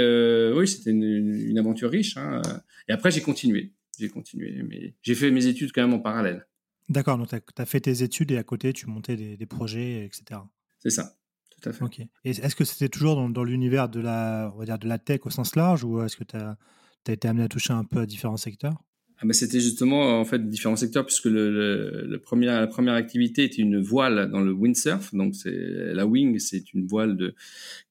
oui, 0.55 0.67
c'était 0.67 0.91
une, 0.91 1.59
aventure 1.59 1.91
riche. 1.91 2.17
Hein. 2.17 2.43
Et 2.89 2.93
après 2.93 3.11
j'ai 3.11 3.21
continué, 3.21 3.73
j'ai 3.99 4.09
continué, 4.09 4.63
mais 4.63 4.95
j'ai 5.03 5.15
fait 5.15 5.31
mes 5.31 5.47
études 5.47 5.73
quand 5.73 5.83
même 5.83 5.95
en 5.95 6.01
parallèle. 6.01 6.47
D'accord, 6.89 7.19
donc 7.19 7.29
tu 7.29 7.63
as, 7.63 7.67
fait 7.67 7.81
tes 7.81 8.03
études 8.03 8.31
et 8.31 8.39
à 8.39 8.45
côté, 8.45 8.73
tu 8.73 8.87
montais 8.87 9.17
des, 9.17 9.47
projets, 9.47 10.05
etc. 10.05 10.41
C'est 10.79 10.91
ça, 10.91 11.17
tout 11.51 11.69
à 11.69 11.73
fait. 11.73 11.85
Ok. 11.85 11.99
Et 11.99 12.31
est-ce 12.31 12.55
que 12.55 12.65
c'était 12.65 12.89
toujours 12.89 13.29
dans, 13.29 13.45
l'univers 13.45 13.89
de 13.89 14.01
la, 14.01 14.53
on 14.55 14.59
va 14.59 14.65
dire 14.67 14.79
de 14.79 14.87
la 14.87 14.99
tech 14.99 15.21
au 15.25 15.31
sens 15.31 15.57
large 15.57 15.83
ou 15.83 16.01
est-ce 16.03 16.17
que 16.17 16.25
tu 16.25 16.37
as, 16.37 16.57
as, 17.11 17.15
été 17.15 17.29
amené 17.29 17.45
à 17.45 17.49
toucher 17.49 17.73
un 17.73 17.85
peu 17.85 18.01
à 18.01 18.07
différents 18.07 18.37
secteurs? 18.37 18.83
Ah 19.19 19.25
bah, 19.25 19.33
c'était 19.33 19.61
justement 19.61 20.21
en 20.21 20.27
fait 20.27 20.47
différents 20.47 20.77
secteurs 20.77 21.07
puisque 21.07 21.25
le, 21.25 21.51
le, 21.51 22.07
la 22.07 22.67
première 22.67 22.93
activité 22.93 23.45
était 23.45 23.63
une 23.63 23.81
voile 23.81 24.31
dans 24.31 24.43
le 24.43 24.53
windsurf. 24.53 25.15
Donc 25.15 25.35
c'est 25.35 25.95
la 25.95 26.07
wing, 26.07 26.39
c'est 26.39 26.75
une 26.75 26.87
voile 26.87 27.17
de, 27.17 27.35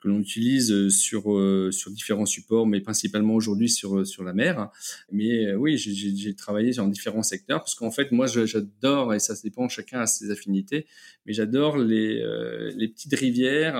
que 0.01 0.07
l'on 0.07 0.19
utilise 0.19 0.89
sur 0.89 1.33
euh, 1.33 1.71
sur 1.71 1.89
différents 1.89 2.27
supports, 2.27 2.67
mais 2.67 2.79
principalement 2.79 3.33
aujourd'hui 3.33 3.69
sur 3.69 4.05
sur 4.05 4.23
la 4.23 4.33
mer. 4.33 4.69
Mais 5.11 5.47
euh, 5.47 5.55
oui, 5.55 5.77
j'ai 5.79 6.35
travaillé 6.35 6.73
dans 6.73 6.87
différents 6.87 7.23
secteurs 7.23 7.61
parce 7.61 7.73
qu'en 7.73 7.91
fait 7.91 8.11
moi 8.11 8.27
j'adore 8.27 9.15
et 9.15 9.19
ça 9.19 9.33
dépend 9.43 9.67
chacun 9.67 10.01
a 10.01 10.05
ses 10.05 10.29
affinités, 10.29 10.85
mais 11.25 11.33
j'adore 11.33 11.79
les 11.79 12.21
euh, 12.21 12.71
les 12.75 12.87
petites 12.87 13.15
rivières 13.15 13.73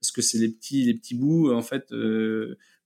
parce 0.00 0.12
que 0.12 0.22
c'est 0.22 0.38
les 0.38 0.48
petits 0.48 0.84
les 0.84 0.94
petits 0.94 1.14
bouts 1.14 1.52
en 1.52 1.60
fait. 1.60 1.92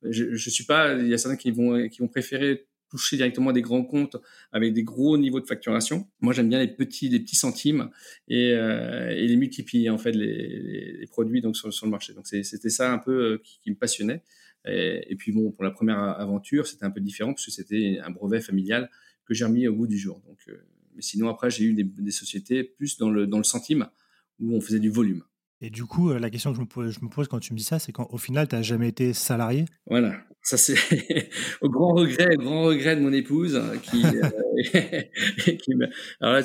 Je, 0.08 0.34
je 0.34 0.50
suis 0.50 0.64
pas, 0.64 0.94
il 0.94 1.08
y 1.08 1.14
a 1.14 1.18
certains 1.18 1.36
qui 1.36 1.50
vont 1.50 1.88
qui 1.88 2.00
vont 2.00 2.08
préférer 2.08 2.66
toucher 2.92 3.16
directement 3.16 3.52
des 3.52 3.62
grands 3.62 3.84
comptes 3.84 4.18
avec 4.52 4.74
des 4.74 4.82
gros 4.82 5.16
niveaux 5.16 5.40
de 5.40 5.46
facturation. 5.46 6.06
Moi, 6.20 6.34
j'aime 6.34 6.50
bien 6.50 6.58
les 6.58 6.68
petits, 6.68 7.08
les 7.08 7.20
petits 7.20 7.36
centimes 7.36 7.88
et, 8.28 8.52
euh, 8.52 9.08
et 9.08 9.26
les 9.26 9.36
multiplier 9.36 9.88
en 9.88 9.96
fait 9.96 10.12
les, 10.12 10.98
les, 11.00 11.06
produits 11.06 11.40
donc 11.40 11.56
sur, 11.56 11.72
sur, 11.72 11.86
le 11.86 11.90
marché. 11.90 12.12
Donc 12.12 12.26
c'était 12.26 12.68
ça 12.68 12.92
un 12.92 12.98
peu 12.98 13.12
euh, 13.12 13.42
qui, 13.42 13.70
me 13.70 13.76
passionnait. 13.76 14.22
Et, 14.66 15.16
puis 15.16 15.32
bon, 15.32 15.50
pour 15.50 15.64
la 15.64 15.70
première 15.70 15.98
aventure, 15.98 16.66
c'était 16.66 16.84
un 16.84 16.90
peu 16.90 17.00
différent 17.00 17.32
parce 17.32 17.46
que 17.46 17.50
c'était 17.50 17.98
un 18.04 18.10
brevet 18.10 18.42
familial 18.42 18.90
que 19.24 19.32
j'ai 19.34 19.44
remis 19.44 19.66
au 19.66 19.74
bout 19.74 19.86
du 19.88 19.98
jour. 19.98 20.22
Donc, 20.26 20.38
mais 20.94 21.02
sinon, 21.02 21.28
après, 21.28 21.50
j'ai 21.50 21.64
eu 21.64 21.72
des, 21.72 21.82
des, 21.82 22.12
sociétés 22.12 22.62
plus 22.62 22.96
dans 22.96 23.10
le, 23.10 23.26
dans 23.26 23.38
le 23.38 23.44
centime 23.44 23.88
où 24.38 24.54
on 24.54 24.60
faisait 24.60 24.78
du 24.78 24.90
volume. 24.90 25.24
Et 25.64 25.70
du 25.70 25.84
coup, 25.84 26.10
euh, 26.10 26.18
la 26.18 26.28
question 26.28 26.52
que 26.52 26.56
je 26.56 26.62
me 27.02 27.08
pose, 27.08 27.28
quand 27.28 27.38
tu 27.38 27.52
me 27.52 27.58
dis 27.58 27.62
ça, 27.62 27.78
c'est 27.78 27.92
qu'au 27.92 28.18
final, 28.18 28.48
tu 28.48 28.56
n'as 28.56 28.62
jamais 28.62 28.88
été 28.88 29.12
salarié? 29.12 29.64
Voilà, 29.86 30.16
ça 30.42 30.56
c'est 30.56 30.74
au 31.60 31.68
grand 31.68 31.94
regret, 31.94 32.34
grand 32.36 32.64
regret 32.64 32.96
de 32.96 33.00
mon 33.00 33.12
épouse 33.12 33.54
euh, 33.54 33.76
qui 33.76 34.02
alors 36.20 36.34
là, 36.34 36.42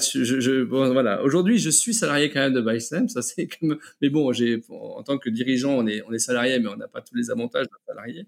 voilà. 0.92 1.24
Aujourd'hui, 1.24 1.58
je 1.58 1.72
suis 1.72 1.96
salarié 1.96 2.30
quand 2.30 2.42
même 2.42 2.54
de 2.54 2.62
Bystem, 2.62 3.10
ça 3.10 3.24
c'est 3.24 3.48
comme, 3.48 3.80
mais 4.04 4.12
bon, 4.12 4.32
j'ai 4.34 4.62
en 4.70 5.02
tant 5.02 5.18
que 5.18 5.32
dirigeant, 5.32 5.74
on 5.74 5.88
est 5.88 6.04
on 6.08 6.14
est 6.14 6.20
salarié, 6.20 6.60
mais 6.60 6.68
on 6.68 6.78
n'a 6.78 6.88
pas 6.88 7.02
tous 7.02 7.16
les 7.16 7.32
avantages 7.32 7.66
d'un 7.66 7.80
salarié. 7.88 8.28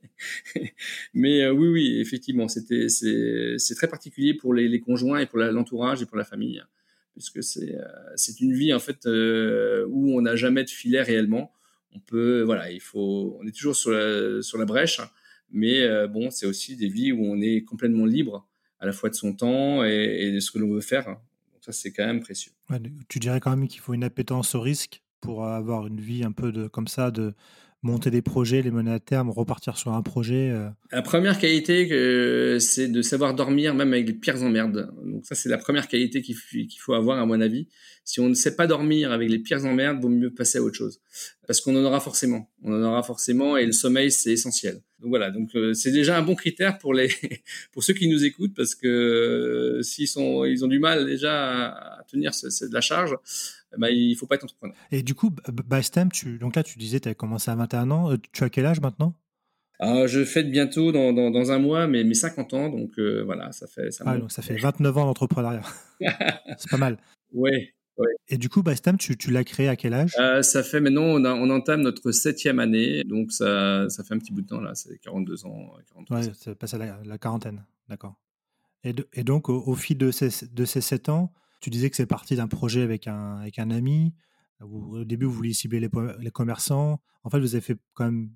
mais 1.13 1.43
euh, 1.43 1.51
oui, 1.51 1.67
oui, 1.67 1.99
effectivement, 2.01 2.47
c'était 2.47 2.89
c'est 2.89 3.75
très 3.75 3.87
particulier 3.87 4.33
pour 4.33 4.55
les 4.55 4.79
conjoints 4.79 5.19
et 5.19 5.27
pour 5.27 5.37
l'entourage 5.37 6.01
et 6.01 6.07
pour 6.07 6.17
la 6.17 6.25
famille 6.25 6.63
puisque 7.19 7.43
c'est 7.43 7.75
euh, 7.75 7.83
c'est 8.15 8.39
une 8.39 8.53
vie 8.53 8.73
en 8.73 8.79
fait 8.79 9.05
euh, 9.05 9.85
où 9.89 10.17
on 10.17 10.21
n'a 10.21 10.37
jamais 10.37 10.63
de 10.63 10.69
filet 10.69 11.01
réellement. 11.01 11.51
On 11.93 11.99
peut 11.99 12.43
voilà, 12.43 12.71
il 12.71 12.79
faut, 12.79 13.37
on 13.41 13.45
est 13.45 13.51
toujours 13.51 13.75
sur 13.75 13.91
la, 13.91 14.41
sur 14.41 14.57
la 14.57 14.63
brèche, 14.63 15.01
mais 15.51 15.81
euh, 15.81 16.07
bon, 16.07 16.31
c'est 16.31 16.45
aussi 16.45 16.77
des 16.77 16.87
vies 16.87 17.11
où 17.11 17.25
on 17.25 17.41
est 17.41 17.63
complètement 17.63 18.05
libre 18.05 18.47
à 18.79 18.85
la 18.85 18.93
fois 18.93 19.09
de 19.09 19.15
son 19.15 19.33
temps 19.33 19.83
et, 19.83 20.31
de 20.31 20.39
ce 20.39 20.49
que 20.51 20.59
l'on 20.59 20.71
veut 20.71 20.79
faire. 20.79 21.17
Ça, 21.59 21.73
c'est 21.73 21.91
quand 21.91 22.05
même 22.05 22.21
précieux. 22.21 22.53
tu 23.09 23.19
dirais 23.19 23.41
quand 23.41 23.49
même 23.49 23.67
qu'il 23.67 23.81
faut 23.81 23.93
une 23.93 24.05
appétence 24.05 24.55
au 24.55 24.61
risque 24.61 25.03
pour 25.19 25.45
avoir 25.45 25.87
une 25.87 25.99
vie 25.99 26.23
un 26.23 26.31
peu 26.31 26.53
de 26.53 26.69
comme 26.69 26.87
ça 26.87 27.11
de 27.11 27.33
monter 27.81 28.11
des 28.11 28.21
projets, 28.21 28.61
les 28.61 28.71
mener 28.71 28.91
à 28.91 28.99
terme, 28.99 29.29
repartir 29.29 29.77
sur 29.77 29.93
un 29.93 30.01
projet 30.01 30.51
euh. 30.51 30.67
La 30.91 31.01
première 31.01 31.37
qualité, 31.39 31.87
c'est 32.59 32.87
de 32.87 33.01
savoir 33.01 33.33
dormir 33.33 33.73
même 33.73 33.93
avec 33.93 34.07
les 34.07 34.13
pires 34.13 34.41
emmerdes. 34.43 34.91
Donc 35.05 35.25
ça, 35.25 35.35
c'est 35.35 35.49
la 35.49 35.57
première 35.57 35.87
qualité 35.87 36.21
qu'il 36.21 36.35
faut 36.79 36.93
avoir 36.93 37.19
à 37.19 37.25
mon 37.25 37.39
avis. 37.39 37.67
Si 38.03 38.19
on 38.19 38.27
ne 38.27 38.33
sait 38.33 38.55
pas 38.55 38.67
dormir 38.67 39.11
avec 39.11 39.29
les 39.29 39.39
pires 39.39 39.65
emmerdes, 39.65 40.01
vaut 40.01 40.09
mieux 40.09 40.33
passer 40.33 40.57
à 40.57 40.63
autre 40.63 40.75
chose. 40.75 40.99
Parce 41.47 41.61
qu'on 41.61 41.75
en 41.75 41.83
aura 41.83 41.99
forcément. 41.99 42.49
On 42.63 42.73
en 42.73 42.83
aura 42.83 43.03
forcément 43.03 43.55
et 43.55 43.65
le 43.65 43.71
sommeil, 43.71 44.11
c'est 44.11 44.31
essentiel. 44.31 44.81
Donc 44.99 45.09
voilà, 45.09 45.31
donc 45.31 45.55
euh, 45.55 45.73
c'est 45.73 45.91
déjà 45.91 46.17
un 46.17 46.21
bon 46.21 46.35
critère 46.35 46.77
pour 46.77 46.93
les 46.93 47.09
pour 47.71 47.83
ceux 47.83 47.93
qui 47.93 48.09
nous 48.09 48.25
écoutent 48.25 48.53
parce 48.53 48.75
que 48.75 48.87
euh, 48.87 49.81
s'ils 49.81 50.09
sont 50.09 50.43
ils 50.43 50.65
ont 50.65 50.67
du 50.67 50.79
mal 50.79 51.05
déjà 51.05 51.67
à, 51.69 52.03
tenir 52.03 52.33
ce, 52.33 52.65
de 52.65 52.73
la 52.73 52.81
charge, 52.81 53.15
bah, 53.77 53.91
il 53.91 54.15
faut 54.15 54.25
pas 54.25 54.35
être 54.35 54.43
entrepreneur. 54.43 54.75
Et 54.91 55.03
du 55.03 55.13
coup, 55.15 55.31
Bastem, 55.47 56.11
tu, 56.11 56.37
donc 56.37 56.55
là, 56.55 56.63
tu 56.63 56.77
disais, 56.79 56.99
tu 56.99 57.09
as 57.09 57.13
commencé 57.13 57.51
à 57.51 57.55
21 57.55 57.91
ans. 57.91 58.11
Euh, 58.11 58.17
tu 58.31 58.43
as 58.43 58.49
quel 58.49 58.65
âge 58.65 58.81
maintenant? 58.81 59.13
Ah, 59.79 60.07
Je 60.07 60.25
fête 60.25 60.49
bientôt, 60.49 60.91
dans, 60.91 61.13
dans, 61.13 61.51
un 61.51 61.59
mois, 61.59 61.87
mes, 61.87 62.03
mes 62.03 62.13
50 62.13 62.53
ans. 62.53 62.69
Donc 62.69 62.97
euh, 62.97 63.23
voilà, 63.23 63.51
ça 63.51 63.67
fait. 63.67 63.91
Ça, 63.91 64.03
ah, 64.07 64.17
donc 64.17 64.31
ça 64.31 64.41
fait 64.41 64.57
29 64.57 64.97
ans 64.97 65.05
d'entrepreneuriat. 65.05 65.61
C'est 66.57 66.69
pas 66.69 66.77
mal. 66.77 66.97
Oui. 67.33 67.51
Et 68.29 68.37
du 68.37 68.49
coup, 68.49 68.63
Bastem, 68.63 68.97
tu, 68.97 69.17
tu 69.17 69.31
l'as 69.31 69.43
créé 69.43 69.67
à 69.67 69.75
quel 69.75 69.93
âge? 69.93 70.13
Euh, 70.19 70.41
Ça 70.41 70.63
fait 70.63 70.79
maintenant, 70.79 71.03
on, 71.03 71.25
on, 71.25 71.49
entame 71.49 71.81
notre 71.81 72.11
septième 72.11 72.59
année, 72.59 73.03
donc 73.03 73.31
ça, 73.31 73.89
ça 73.89 74.03
fait 74.03 74.13
un 74.13 74.19
petit 74.19 74.31
bout 74.31 74.41
de 74.41 74.47
temps 74.47 74.61
là, 74.61 74.73
c'est 74.73 74.97
42 74.99 75.45
ans. 75.45 75.73
43 75.93 76.17
ouais, 76.17 76.31
ça 76.33 76.55
passe 76.55 76.73
à 76.73 76.77
la, 76.77 77.17
quarantaine, 77.17 77.65
d'accord. 77.89 78.15
Et, 78.85 78.93
et, 79.13 79.23
donc, 79.23 79.49
au, 79.49 79.61
au, 79.65 79.75
fil 79.75 79.97
de 79.97 80.11
ces, 80.11 80.29
de 80.47 80.65
ces 80.65 80.79
7 80.79 81.09
ans, 81.09 81.33
tu 81.59 81.69
disais 81.69 81.89
que 81.89 81.95
c'est 81.95 82.05
parti 82.05 82.35
d'un 82.35 82.47
projet 82.47 82.81
avec 82.81 83.07
un, 83.07 83.37
avec 83.37 83.59
un 83.59 83.71
ami. 83.71 84.13
au 84.61 85.03
début, 85.03 85.25
vous 85.25 85.33
vouliez 85.33 85.53
cibler 85.53 85.79
les, 85.79 86.31
commerçants. 86.31 87.01
En 87.23 87.29
fait, 87.29 87.39
vous 87.39 87.55
avez 87.55 87.61
fait 87.61 87.77
quand 87.93 88.05
même, 88.05 88.31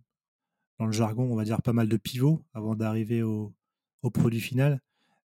dans 0.79 0.85
le 0.85 0.91
jargon, 0.91 1.31
on 1.31 1.35
va 1.35 1.43
dire, 1.43 1.61
pas 1.61 1.73
mal 1.73 1.87
de 1.87 1.97
pivots 1.97 2.43
avant 2.53 2.75
d'arriver 2.75 3.23
au, 3.23 3.53
produit 4.13 4.41
final. 4.41 4.81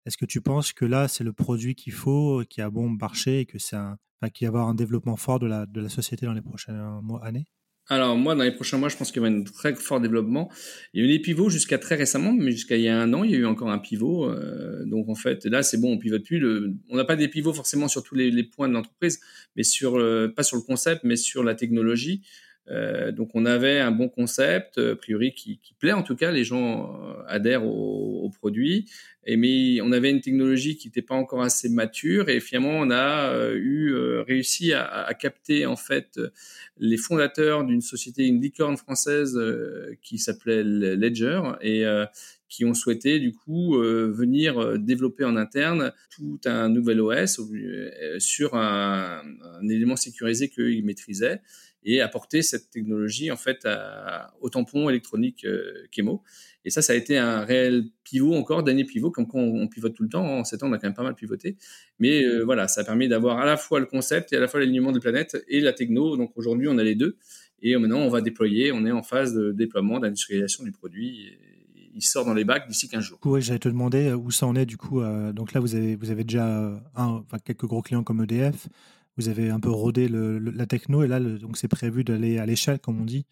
Est-ce 0.05 0.17
que 0.17 0.25
tu 0.25 0.41
penses 0.41 0.73
que 0.73 0.85
là, 0.85 1.07
c'est 1.07 1.23
le 1.23 1.33
produit 1.33 1.75
qu'il 1.75 1.93
faut, 1.93 2.43
qui 2.49 2.61
a 2.61 2.69
bon 2.69 2.89
marché 2.89 3.39
et 3.39 3.45
que 3.45 3.57
c'est 3.57 3.77
un, 3.77 3.97
qu'il 4.33 4.47
va 4.47 4.47
y 4.47 4.47
avoir 4.47 4.67
un 4.67 4.75
développement 4.75 5.15
fort 5.15 5.39
de 5.39 5.47
la, 5.47 5.89
société 5.89 6.25
dans 6.25 6.33
les 6.33 6.41
prochaines 6.41 6.99
mois, 7.01 7.23
années? 7.23 7.45
Alors 7.87 8.17
moi, 8.17 8.33
dans 8.33 8.43
les 8.43 8.51
prochains 8.51 8.77
mois, 8.77 8.89
je 8.89 8.97
pense 8.97 9.11
qu'il 9.11 9.21
y 9.21 9.25
aura 9.25 9.33
un 9.33 9.43
très 9.43 9.75
fort 9.75 9.99
développement. 9.99 10.51
Il 10.93 11.01
y 11.01 11.03
a 11.03 11.09
eu 11.09 11.17
des 11.17 11.21
pivots 11.21 11.49
jusqu'à 11.49 11.77
très 11.77 11.95
récemment, 11.95 12.33
mais 12.33 12.51
jusqu'à 12.51 12.77
il 12.77 12.83
y 12.83 12.89
a 12.89 12.99
un 12.99 13.13
an, 13.13 13.23
il 13.23 13.31
y 13.31 13.35
a 13.35 13.37
eu 13.37 13.45
encore 13.45 13.69
un 13.69 13.77
pivot. 13.77 14.25
Euh, 14.25 14.83
donc 14.85 15.07
en 15.07 15.15
fait, 15.15 15.45
là, 15.45 15.61
c'est 15.61 15.77
bon, 15.77 15.93
on 15.93 15.97
pivote 15.99 16.23
plus. 16.23 16.39
Le, 16.39 16.73
on 16.89 16.97
n'a 16.97 17.05
pas 17.05 17.15
des 17.15 17.27
pivots 17.27 17.53
forcément 17.53 17.87
sur 17.87 18.01
tous 18.01 18.15
les, 18.15 18.31
les 18.31 18.43
points 18.43 18.67
de 18.67 18.73
l'entreprise, 18.73 19.19
mais 19.55 19.63
sur 19.63 19.99
euh, 19.99 20.33
pas 20.35 20.41
sur 20.41 20.57
le 20.57 20.63
concept, 20.63 21.03
mais 21.03 21.15
sur 21.15 21.43
la 21.43 21.53
technologie. 21.53 22.23
Euh, 22.69 23.11
donc 23.11 23.29
on 23.35 23.45
avait 23.45 23.79
un 23.79 23.91
bon 23.91 24.09
concept, 24.09 24.79
a 24.79 24.95
priori 24.95 25.33
qui, 25.33 25.59
qui 25.59 25.73
plaît. 25.73 25.91
En 25.91 26.03
tout 26.03 26.15
cas, 26.15 26.31
les 26.31 26.43
gens 26.43 26.99
euh, 27.03 27.23
adhèrent 27.27 27.65
au, 27.65 28.23
au, 28.23 28.29
produit. 28.29 28.89
Et 29.27 29.37
mais 29.37 29.81
on 29.81 29.91
avait 29.91 30.11
une 30.11 30.21
technologie 30.21 30.75
qui 30.75 30.87
n'était 30.87 31.01
pas 31.01 31.15
encore 31.15 31.41
assez 31.41 31.69
mature. 31.69 32.29
Et 32.29 32.39
finalement 32.39 32.79
on 32.79 32.89
a 32.91 33.31
euh, 33.33 33.55
eu 33.55 33.95
réussi 34.19 34.73
à, 34.73 34.85
à, 34.85 35.13
capter 35.13 35.65
en 35.65 35.75
fait 35.75 36.19
les 36.77 36.97
fondateurs 36.97 37.63
d'une 37.63 37.81
société, 37.81 38.25
une 38.25 38.41
licorne 38.41 38.77
française 38.77 39.39
qui 40.01 40.17
s'appelait 40.17 40.63
Ledger 40.63 41.41
et 41.61 41.85
qui 42.49 42.65
ont 42.65 42.73
souhaité 42.73 43.19
du 43.19 43.31
coup 43.33 43.77
venir 43.77 44.77
développer 44.77 45.23
en 45.23 45.37
interne 45.37 45.91
tout 46.15 46.39
un 46.45 46.69
nouvel 46.69 47.01
OS 47.01 47.39
sur 48.19 48.55
un, 48.55 49.23
un 49.43 49.67
élément 49.67 49.95
sécurisé 49.95 50.49
qu'ils 50.49 50.85
maîtrisaient 50.85 51.41
et 51.85 52.01
apporter 52.01 52.41
cette 52.41 52.71
technologie 52.71 53.31
en 53.31 53.37
fait 53.37 53.67
au 54.41 54.49
tampon 54.49 54.89
électronique 54.89 55.45
euh, 55.45 55.85
Chemo. 55.91 56.23
Et 56.65 56.71
ça, 56.71 56.81
ça 56.81 56.93
a 56.93 56.95
été 56.95 57.15
un 57.17 57.45
réel 57.45 57.85
pivot 58.03 58.33
encore, 58.33 58.63
dernier 58.63 58.85
pivot, 58.85 59.11
comme 59.11 59.27
quand 59.27 59.39
on, 59.39 59.67
pivote 59.67 59.93
tout 59.93 60.01
le 60.01 60.09
temps. 60.09 60.25
En 60.25 60.43
7 60.43 60.63
ans, 60.63 60.69
on 60.69 60.73
a 60.73 60.79
quand 60.79 60.87
même 60.87 60.95
pas 60.95 61.03
mal 61.03 61.13
pivoté. 61.13 61.57
Mais 61.99 62.25
euh, 62.25 62.41
voilà, 62.43 62.67
ça 62.67 62.81
a 62.81 62.83
permis 62.83 63.07
d'avoir 63.07 63.37
à 63.37 63.45
la 63.45 63.55
fois 63.55 63.79
le 63.79 63.85
concept 63.85 64.33
et 64.33 64.37
à 64.37 64.39
la 64.39 64.47
fois 64.47 64.59
l'alignement 64.59 64.91
des 64.91 64.99
planètes 64.99 65.37
et 65.47 65.59
la 65.59 65.73
techno. 65.73 66.17
Donc 66.17 66.31
aujourd'hui, 66.35 66.67
on 66.67 66.79
a 66.79 66.83
les 66.83 66.95
deux. 66.95 67.17
Et 67.61 67.77
maintenant, 67.77 67.99
on 67.99 68.09
va 68.09 68.21
déployer. 68.21 68.71
On 68.71 68.83
est 68.87 68.91
en 68.91 69.03
phase 69.03 69.35
de 69.35 69.51
déploiement, 69.51 69.99
d'industrialisation 69.99 70.63
du 70.63 70.71
produit. 70.71 71.37
il 71.93 72.01
sort 72.01 72.25
dans 72.25 72.33
les 72.33 72.45
bacs 72.45 72.67
d'ici 72.67 72.89
15 72.89 73.03
jours. 73.03 73.19
Oui, 73.25 73.43
j'allais 73.43 73.59
te 73.59 73.69
demander 73.69 74.07
euh, 74.07 74.17
où 74.17 74.31
ça 74.31 74.47
en 74.47 74.55
est 74.55 74.65
du 74.65 74.77
coup. 74.77 75.03
donc 75.33 75.53
là, 75.53 75.59
vous 75.59 75.75
avez, 75.75 75.95
vous 75.95 76.09
avez 76.09 76.23
déjà 76.23 76.81
quelques 77.45 77.65
gros 77.65 77.83
clients 77.83 78.03
comme 78.03 78.23
EDF 78.23 78.67
vous 79.17 79.29
avez 79.29 79.49
un 79.49 79.59
peu 79.59 79.69
rodé 79.69 80.07
la 80.09 80.65
techno 80.65 81.03
et 81.03 81.07
là, 81.07 81.19
donc 81.19 81.57
c'est 81.57 81.67
prévu 81.67 82.03
d'aller 82.03 82.37
à 82.37 82.45
l'échelle, 82.45 82.79
comme 82.79 82.99
on 83.01 83.05
dit, 83.05 83.25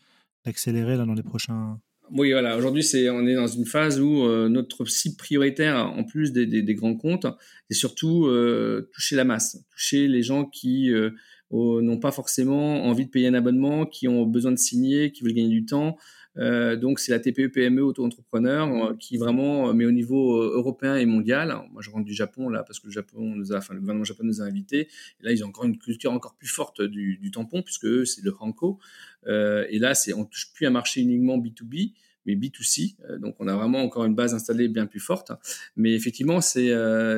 d'accélérer 0.46 0.98
dans 0.98 1.14
les 1.14 1.24
prochains. 1.24 1.80
Oui, 2.12 2.32
voilà. 2.32 2.58
Aujourd'hui, 2.58 2.84
c'est 2.84 3.10
on 3.10 3.26
est 3.26 3.36
dans 3.36 3.48
une 3.48 3.66
phase 3.66 4.00
où 4.00 4.24
euh, 4.24 4.50
notre 4.50 4.86
cible 4.86 5.16
prioritaire, 5.16 5.78
en 5.78 6.04
plus 6.04 6.32
des, 6.32 6.76
grands 6.76 6.96
comptes, 6.96 7.26
c'est 7.70 7.78
surtout 7.78 8.28
euh, 8.28 8.90
toucher 8.94 9.16
la 9.16 9.24
masse, 9.24 9.58
toucher 9.72 10.08
les 10.08 10.22
gens 10.22 10.46
qui 10.46 10.92
euh, 10.92 11.12
n'ont 11.52 12.00
pas 12.00 12.12
forcément 12.12 12.86
envie 12.86 13.06
de 13.06 13.10
payer 13.10 13.28
un 13.28 13.34
abonnement, 13.34 13.86
qui 13.86 14.08
ont 14.08 14.26
besoin 14.26 14.52
de 14.52 14.58
signer, 14.58 15.12
qui 15.12 15.24
veulent 15.24 15.34
gagner 15.34 15.50
du 15.50 15.66
temps. 15.66 15.98
Euh, 16.38 16.76
donc 16.76 17.00
c'est 17.00 17.12
la 17.12 17.20
TPE 17.20 17.48
PME 17.48 17.84
auto-entrepreneur 17.84 18.68
euh, 18.68 18.96
qui 19.00 19.18
vraiment, 19.18 19.70
euh, 19.70 19.74
mais 19.74 19.86
au 19.86 19.92
niveau 19.92 20.42
européen 20.42 20.96
et 20.96 21.06
mondial. 21.06 21.56
moi 21.72 21.82
je 21.82 21.92
rentre 21.92 22.06
du 22.06 22.14
Japon 22.14 22.50
là 22.50 22.64
parce 22.64 22.80
que 22.80 22.88
le 22.88 22.92
Japon 22.92 23.36
nous 23.36 23.54
a, 23.54 23.58
enfin 23.58 23.74
le 23.74 23.80
gouvernement 23.80 24.04
japonais 24.04 24.30
nous 24.30 24.42
a 24.42 24.46
invités. 24.46 24.88
Et 25.20 25.24
là 25.24 25.32
ils 25.32 25.44
ont 25.44 25.48
encore 25.48 25.66
une 25.66 25.78
culture 25.78 26.12
encore 26.12 26.36
plus 26.36 26.48
forte 26.48 26.82
du, 26.82 27.18
du 27.18 27.32
tampon 27.32 27.62
puisque 27.62 28.08
c'est 28.08 28.24
le 28.24 28.34
Hanko. 28.40 28.80
et 29.28 29.80
là 29.80 29.94
c'est 29.94 30.14
on 30.14 30.26
touche 30.26 30.52
plus 30.54 30.66
un 30.66 30.72
marché 30.72 31.02
uniquement 31.02 31.38
B2B 31.38 31.94
mais 32.26 32.36
B2C. 32.36 32.96
donc, 33.20 33.36
on 33.40 33.50
a 33.50 33.56
vraiment 33.56 33.80
encore 33.80 34.06
une 34.06 34.16
base 34.16 34.34
installée 34.34 34.70
bien 34.70 34.86
plus 34.86 35.02
forte. 35.02 35.34
Mais 35.76 35.92
effectivement, 35.94 36.40
c'est 36.40 36.72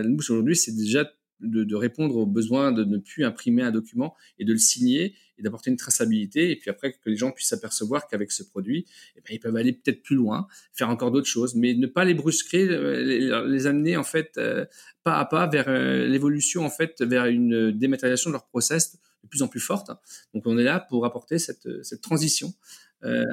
nous 0.03 0.17
aujourd'hui, 0.17 0.55
c'est 0.55 0.75
déjà 0.75 1.07
de, 1.41 1.75
répondre 1.75 2.15
aux 2.15 2.25
besoins 2.25 2.71
de 2.71 2.83
ne 2.83 2.97
plus 2.97 3.25
imprimer 3.25 3.61
un 3.61 3.71
document 3.71 4.15
et 4.39 4.45
de 4.45 4.53
le 4.53 4.59
signer 4.59 5.15
et 5.37 5.41
d'apporter 5.41 5.69
une 5.69 5.77
traçabilité. 5.77 6.51
Et 6.51 6.55
puis 6.55 6.69
après, 6.69 6.93
que 6.93 7.09
les 7.09 7.17
gens 7.17 7.31
puissent 7.31 7.49
s'apercevoir 7.49 8.07
qu'avec 8.07 8.31
ce 8.31 8.43
produit, 8.43 8.85
eh 9.15 9.21
ben, 9.21 9.27
ils 9.31 9.39
peuvent 9.39 9.55
aller 9.55 9.73
peut-être 9.73 10.01
plus 10.01 10.15
loin, 10.15 10.47
faire 10.73 10.89
encore 10.89 11.11
d'autres 11.11 11.27
choses, 11.27 11.55
mais 11.55 11.73
ne 11.73 11.87
pas 11.87 12.05
les 12.05 12.13
brusquer, 12.13 12.67
euh, 12.69 13.45
les, 13.45 13.67
amener 13.67 13.97
en 13.97 14.03
fait 14.03 14.33
euh, 14.37 14.65
pas 15.03 15.19
à 15.19 15.25
pas 15.25 15.47
vers 15.47 15.65
euh, 15.67 16.07
l'évolution 16.07 16.65
en 16.65 16.69
fait 16.69 17.01
vers 17.01 17.25
une 17.25 17.71
dématérialisation 17.71 18.29
de 18.29 18.33
leur 18.33 18.45
process 18.45 18.97
de 19.23 19.27
plus 19.27 19.41
en 19.41 19.47
plus 19.47 19.59
forte. 19.59 19.91
Donc 20.33 20.43
on 20.45 20.57
est 20.57 20.63
là 20.63 20.79
pour 20.79 21.05
apporter 21.05 21.39
cette, 21.39 21.67
cette 21.83 22.01
transition 22.01 22.53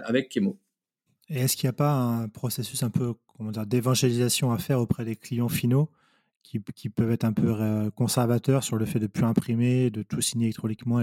avec 0.05 0.29
Kemo. 0.29 0.59
Et 1.31 1.41
est-ce 1.41 1.57
qu'il 1.57 1.67
n'y 1.67 1.71
a 1.71 1.75
pas 1.75 1.93
un 1.93 2.29
processus 2.29 2.83
un 2.83 2.91
peu 2.91 3.15
comment 3.39 3.53
dire 3.53 3.65
d'évangélisation 3.65 4.53
à 4.53 4.59
faire 4.59 4.81
auprès 4.81 5.07
des 5.07 5.17
clients 5.17 5.49
finaux 5.49 5.89
qui, 6.43 6.89
peuvent 6.89 7.11
être 7.11 7.25
un 7.25 7.33
peu 7.33 7.91
conservateurs 7.95 8.65
sur 8.65 8.77
le 8.77 8.85
fait 8.85 8.99
de 8.99 9.07
plus 9.07 9.25
imprimer, 9.25 9.91
de 9.91 10.03
tout 10.03 10.21
signer 10.21 10.47
électroniquement. 10.47 11.03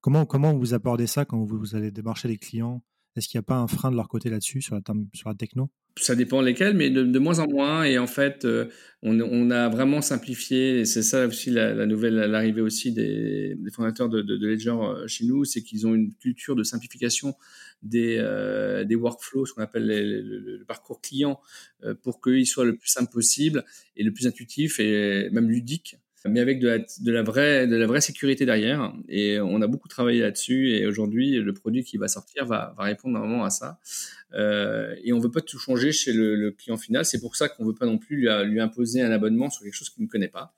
Comment, 0.00 0.24
comment 0.24 0.54
vous 0.54 0.74
abordez 0.74 1.06
ça 1.06 1.24
quand 1.24 1.42
vous, 1.44 1.74
allez 1.74 1.90
démarcher 1.90 2.28
les 2.28 2.38
clients? 2.38 2.82
Est-ce 3.16 3.28
qu'il 3.28 3.38
n'y 3.38 3.44
a 3.44 3.46
pas 3.46 3.56
un 3.56 3.66
frein 3.66 3.90
de 3.90 3.96
leur 3.96 4.08
côté 4.08 4.30
là-dessus, 4.30 4.62
sur 4.62 4.76
la 4.76 5.34
techno? 5.34 5.70
Ça 5.98 6.14
dépend 6.14 6.42
lesquels, 6.42 6.76
mais 6.76 6.90
de, 6.90 7.18
moins 7.18 7.38
en 7.38 7.48
moins. 7.48 7.84
Et 7.84 7.96
en 7.98 8.06
fait, 8.06 8.44
euh, 8.44 8.66
on, 9.02 9.50
a 9.50 9.70
vraiment 9.70 10.02
simplifié. 10.02 10.80
Et 10.80 10.84
c'est 10.84 11.02
ça 11.02 11.26
aussi 11.26 11.48
la, 11.48 11.86
nouvelle, 11.86 12.16
l'arrivée 12.16 12.60
aussi 12.60 12.92
des, 12.92 13.56
fondateurs 13.72 14.10
de, 14.10 14.20
de, 14.20 14.46
Ledger 14.46 14.70
euh, 14.70 15.06
chez 15.06 15.24
nous, 15.24 15.46
c'est 15.46 15.62
qu'ils 15.62 15.86
ont 15.86 15.94
une 15.94 16.12
culture 16.14 16.54
de 16.54 16.64
simplification 16.64 17.34
des, 17.82 18.18
euh, 18.18 18.84
des 18.84 18.94
workflows, 18.94 19.46
ce 19.46 19.54
qu'on 19.54 19.62
appelle 19.62 19.86
le, 19.86 20.64
parcours 20.68 21.00
client, 21.00 21.40
pour 22.02 22.20
qu'il 22.20 22.46
soit 22.46 22.66
le 22.66 22.76
plus 22.76 22.90
simple 22.90 23.10
possible 23.10 23.64
et 23.96 24.04
le 24.04 24.12
plus 24.12 24.26
intuitif 24.26 24.78
et 24.80 25.30
même 25.30 25.48
ludique 25.48 25.96
mais 26.28 26.40
avec 26.40 26.60
de 26.60 26.68
la, 27.06 27.22
vraie, 27.22 28.00
sécurité 28.00 28.46
derrière. 28.46 28.92
Et 29.08 29.40
on 29.40 29.60
a 29.62 29.66
beaucoup 29.66 29.88
travaillé 29.88 30.20
là-dessus. 30.20 30.70
Et 30.70 30.86
aujourd'hui, 30.86 31.32
le 31.36 31.52
produit 31.52 31.84
qui 31.84 31.96
va 31.96 32.08
sortir 32.08 32.46
va, 32.46 32.74
répondre 32.78 33.14
normalement 33.14 33.44
à 33.44 33.50
ça. 33.50 33.78
Euh, 34.34 34.94
et 35.02 35.12
on 35.12 35.18
veut 35.18 35.30
pas 35.30 35.40
tout 35.40 35.58
changer 35.58 35.92
chez 35.92 36.12
le, 36.12 36.50
client 36.50 36.76
final. 36.76 37.04
C'est 37.04 37.20
pour 37.20 37.36
ça 37.36 37.48
qu'on 37.48 37.64
veut 37.64 37.74
pas 37.74 37.86
non 37.86 37.98
plus 37.98 38.28
lui, 38.44 38.60
imposer 38.60 39.02
un 39.02 39.10
abonnement 39.10 39.50
sur 39.50 39.62
quelque 39.62 39.74
chose 39.74 39.90
qu'il 39.90 40.04
ne 40.04 40.08
connaît 40.08 40.28
pas. 40.28 40.54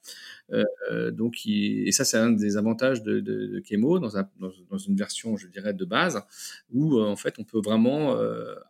Euh, 0.53 1.11
donc, 1.11 1.43
et 1.47 1.93
ça, 1.93 2.05
c'est 2.05 2.17
un 2.17 2.31
des 2.31 2.57
avantages 2.57 3.03
de, 3.03 3.21
de, 3.21 3.47
de 3.47 3.61
Kemo 3.61 3.99
dans, 3.99 4.17
un, 4.17 4.29
dans, 4.41 4.51
dans, 4.71 4.79
une 4.79 4.97
version, 4.97 5.37
je 5.37 5.47
dirais, 5.47 5.75
de 5.75 5.85
base, 5.85 6.23
où 6.71 6.99
euh, 6.99 7.05
en 7.05 7.17
fait, 7.17 7.35
on 7.39 7.45
peut 7.45 7.61
vraiment 7.63 8.17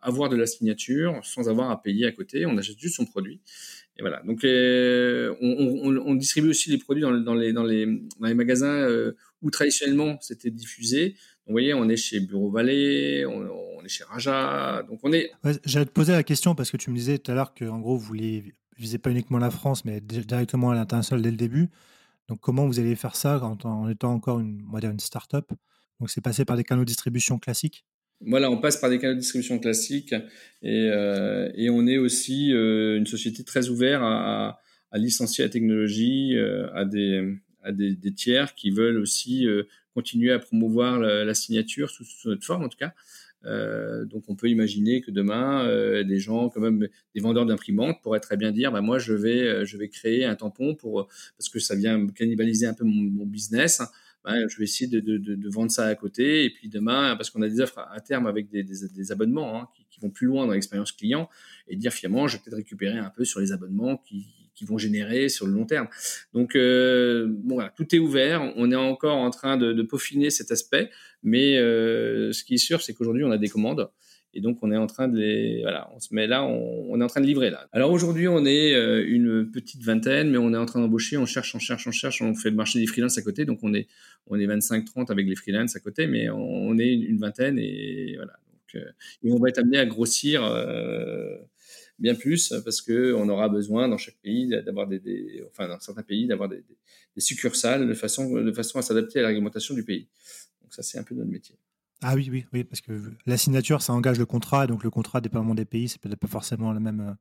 avoir 0.02 0.28
de 0.28 0.36
la 0.36 0.46
signature 0.46 1.20
sans 1.22 1.48
avoir 1.48 1.70
à 1.70 1.82
payer 1.82 2.06
à 2.06 2.12
côté. 2.12 2.46
On 2.46 2.56
achète 2.56 2.78
juste 2.78 2.96
son 2.96 3.06
produit. 3.06 3.40
Et 3.98 4.02
voilà. 4.02 4.22
Donc, 4.22 4.44
euh, 4.44 5.34
on, 5.40 6.14
distribue 6.14 6.50
aussi 6.50 6.70
les 6.70 6.78
produits 6.78 7.02
dans, 7.02 7.34
les, 7.34 7.86
magasins 8.20 8.86
où 9.42 9.50
traditionnellement 9.50 10.18
c'était 10.20 10.50
diffusé. 10.50 11.16
vous 11.46 11.52
voyez, 11.52 11.74
on 11.74 11.88
est 11.88 11.96
chez 11.96 12.20
Bureau 12.20 12.50
Vallée, 12.50 13.26
on, 13.26 13.84
est 13.84 13.88
chez 13.88 14.04
Raja. 14.04 14.84
Donc, 14.88 15.00
on 15.02 15.12
est. 15.12 15.30
J'allais 15.64 15.86
te 15.86 15.90
poser 15.90 16.12
la 16.12 16.22
question 16.22 16.54
parce 16.54 16.70
que 16.70 16.76
tu 16.76 16.90
me 16.90 16.96
disais 16.96 17.18
tout 17.18 17.32
à 17.32 17.34
l'heure 17.34 17.54
qu'en 17.54 17.80
gros, 17.80 17.96
vous 17.96 18.06
vouliez 18.06 18.54
visez 18.76 18.98
pas 18.98 19.10
uniquement 19.10 19.38
la 19.38 19.50
France, 19.50 19.84
mais 19.84 20.00
directement 20.00 20.70
à 20.70 20.74
l'international 20.74 21.22
dès 21.22 21.30
le 21.30 21.36
début. 21.36 21.68
Donc, 22.28 22.40
comment 22.40 22.66
vous 22.66 22.78
allez 22.78 22.94
faire 22.94 23.16
ça 23.16 23.42
en, 23.42 23.58
en 23.64 23.88
étant 23.88 24.12
encore 24.12 24.38
une 24.38 25.00
start-up? 25.00 25.50
Donc, 25.98 26.10
c'est 26.10 26.20
passé 26.20 26.44
par 26.44 26.56
des 26.56 26.64
canaux 26.64 26.82
de 26.82 26.86
distribution 26.86 27.38
classiques? 27.38 27.84
Voilà, 28.20 28.50
on 28.50 28.58
passe 28.58 28.76
par 28.76 28.90
des 28.90 28.98
canaux 28.98 29.14
de 29.14 29.20
distribution 29.20 29.58
classiques 29.58 30.14
et, 30.62 30.90
euh, 30.90 31.50
on 31.70 31.86
est 31.86 31.98
aussi 31.98 32.52
euh, 32.52 32.96
une 32.96 33.06
société 33.06 33.44
très 33.44 33.68
ouverte 33.68 34.02
à, 34.02 34.58
licencier 34.94 35.44
la 35.44 35.50
technologie 35.50 36.36
euh, 36.36 36.66
à, 36.74 36.84
des, 36.84 38.12
tiers 38.16 38.54
qui 38.54 38.70
veulent 38.70 38.96
aussi 38.96 39.46
continuer 39.94 40.32
à 40.32 40.38
promouvoir 40.38 40.98
la, 40.98 41.34
signature 41.34 41.90
sous, 41.90 42.04
notre 42.24 42.44
forme 42.44 42.64
en 42.64 42.68
tout 42.68 42.78
cas. 42.78 42.94
Donc 44.06 44.24
on 44.28 44.34
peut 44.34 44.48
imaginer 44.48 45.00
que 45.00 45.10
demain, 45.10 46.02
des 46.02 46.18
gens, 46.18 46.48
quand 46.48 46.60
même 46.60 46.88
des 47.14 47.20
vendeurs 47.20 47.46
d'imprimantes, 47.46 47.98
pourraient 48.02 48.20
très 48.20 48.36
bien 48.36 48.50
dire, 48.50 48.72
bah, 48.72 48.80
moi 48.80 48.98
je 48.98 49.12
vais, 49.12 49.66
je 49.66 49.76
vais 49.76 49.88
créer 49.88 50.24
un 50.24 50.34
tampon 50.34 50.74
pour 50.74 51.08
parce 51.36 51.50
que 51.50 51.60
ça 51.60 51.76
vient 51.76 52.06
cannibaliser 52.08 52.66
un 52.66 52.74
peu 52.74 52.84
mon, 52.84 53.02
mon 53.02 53.26
business. 53.26 53.82
Je 54.26 54.58
vais 54.58 54.64
essayer 54.64 54.90
de, 54.90 55.00
de, 55.00 55.16
de, 55.16 55.48
vendre 55.48 55.70
ça 55.70 55.86
à 55.86 55.94
côté. 55.94 56.44
Et 56.44 56.50
puis 56.50 56.68
demain, 56.68 57.16
parce 57.16 57.30
qu'on 57.30 57.42
a 57.42 57.48
des 57.48 57.60
offres 57.60 57.78
à 57.78 58.00
terme 58.00 58.26
avec 58.26 58.50
des, 58.50 58.62
des, 58.62 58.88
des 58.88 59.12
abonnements 59.12 59.60
hein, 59.60 59.68
qui, 59.90 60.00
vont 60.00 60.10
plus 60.10 60.28
loin 60.28 60.46
dans 60.46 60.52
l'expérience 60.52 60.92
client, 60.92 61.28
et 61.66 61.74
dire 61.74 61.92
finalement, 61.92 62.28
je 62.28 62.36
vais 62.36 62.42
peut-être 62.44 62.58
récupérer 62.58 62.98
un 62.98 63.10
peu 63.10 63.24
sur 63.24 63.40
les 63.40 63.50
abonnements 63.50 63.96
qui, 63.96 64.26
qui 64.54 64.64
vont 64.64 64.78
générer 64.78 65.28
sur 65.28 65.46
le 65.46 65.52
long 65.52 65.66
terme. 65.66 65.88
Donc, 66.34 66.54
euh, 66.54 67.26
bon, 67.28 67.56
voilà, 67.56 67.70
tout 67.70 67.94
est 67.94 67.98
ouvert. 67.98 68.52
On 68.56 68.70
est 68.70 68.76
encore 68.76 69.16
en 69.16 69.30
train 69.30 69.56
de, 69.56 69.72
de 69.72 69.82
peaufiner 69.82 70.30
cet 70.30 70.52
aspect, 70.52 70.90
mais 71.22 71.58
euh, 71.58 72.32
ce 72.32 72.44
qui 72.44 72.54
est 72.54 72.58
sûr, 72.58 72.80
c'est 72.80 72.94
qu'aujourd'hui, 72.94 73.24
on 73.24 73.30
a 73.30 73.38
des 73.38 73.48
commandes. 73.48 73.90
Et 74.34 74.40
donc, 74.40 74.58
on 74.62 74.70
est 74.70 74.76
en 74.76 74.86
train 74.86 75.08
de 75.08 75.18
les, 75.18 75.62
voilà, 75.62 75.90
on 75.94 76.00
se 76.00 76.14
met 76.14 76.26
là, 76.26 76.44
on, 76.44 76.86
on 76.90 77.00
est 77.00 77.04
en 77.04 77.06
train 77.06 77.20
de 77.20 77.26
livrer 77.26 77.50
là. 77.50 77.66
Alors 77.72 77.90
aujourd'hui, 77.90 78.28
on 78.28 78.44
est 78.44 78.74
euh, 78.74 79.04
une 79.06 79.50
petite 79.50 79.82
vingtaine, 79.82 80.30
mais 80.30 80.38
on 80.38 80.52
est 80.52 80.56
en 80.56 80.66
train 80.66 80.80
d'embaucher, 80.80 81.16
on 81.16 81.24
cherche, 81.24 81.54
on 81.54 81.58
cherche, 81.58 81.86
on 81.86 81.92
cherche, 81.92 82.20
on 82.20 82.34
fait 82.34 82.50
le 82.50 82.56
marché 82.56 82.78
des 82.78 82.86
freelances 82.86 83.16
à 83.16 83.22
côté, 83.22 83.46
donc 83.46 83.60
on 83.62 83.72
est, 83.72 83.88
on 84.26 84.38
est 84.38 84.46
25-30 84.46 85.10
avec 85.10 85.26
les 85.26 85.34
freelances 85.34 85.76
à 85.76 85.80
côté, 85.80 86.06
mais 86.06 86.28
on, 86.28 86.78
est 86.78 86.92
une 86.92 87.18
vingtaine 87.18 87.58
et 87.58 88.16
voilà. 88.16 88.34
Donc, 88.52 88.82
euh, 88.82 88.90
et 89.22 89.32
on 89.32 89.38
va 89.38 89.48
être 89.48 89.58
amené 89.58 89.78
à 89.78 89.86
grossir 89.86 90.44
euh, 90.44 91.38
bien 91.98 92.14
plus 92.14 92.52
parce 92.64 92.82
que 92.82 93.14
on 93.14 93.30
aura 93.30 93.48
besoin 93.48 93.88
dans 93.88 93.96
chaque 93.96 94.18
pays 94.22 94.46
d'avoir 94.46 94.86
des, 94.86 95.42
enfin 95.48 95.68
dans 95.68 95.80
certains 95.80 96.02
pays 96.02 96.26
d'avoir 96.26 96.50
des, 96.50 96.58
des, 96.58 96.76
des, 97.16 97.20
succursales 97.22 97.88
de 97.88 97.94
façon, 97.94 98.34
de 98.34 98.52
façon 98.52 98.78
à 98.78 98.82
s'adapter 98.82 99.20
à 99.20 99.22
la 99.22 99.28
réglementation 99.28 99.74
du 99.74 99.84
pays. 99.84 100.06
Donc 100.60 100.74
ça, 100.74 100.82
c'est 100.82 100.98
un 100.98 101.02
peu 101.02 101.14
notre 101.14 101.30
métier. 101.30 101.56
Ah 102.02 102.14
oui, 102.14 102.28
oui, 102.30 102.44
oui, 102.52 102.64
parce 102.64 102.80
que 102.80 102.92
la 103.26 103.36
signature, 103.36 103.82
ça 103.82 103.92
engage 103.92 104.18
le 104.18 104.26
contrat, 104.26 104.66
donc 104.66 104.84
le 104.84 104.90
contrat, 104.90 105.20
dépendamment 105.20 105.54
des 105.54 105.64
pays, 105.64 105.88
c'est 105.88 106.00
peut-être 106.00 106.20
pas 106.20 106.28
forcément 106.28 106.72
la 106.72 106.80
même 106.80 107.00
euh, 107.00 107.12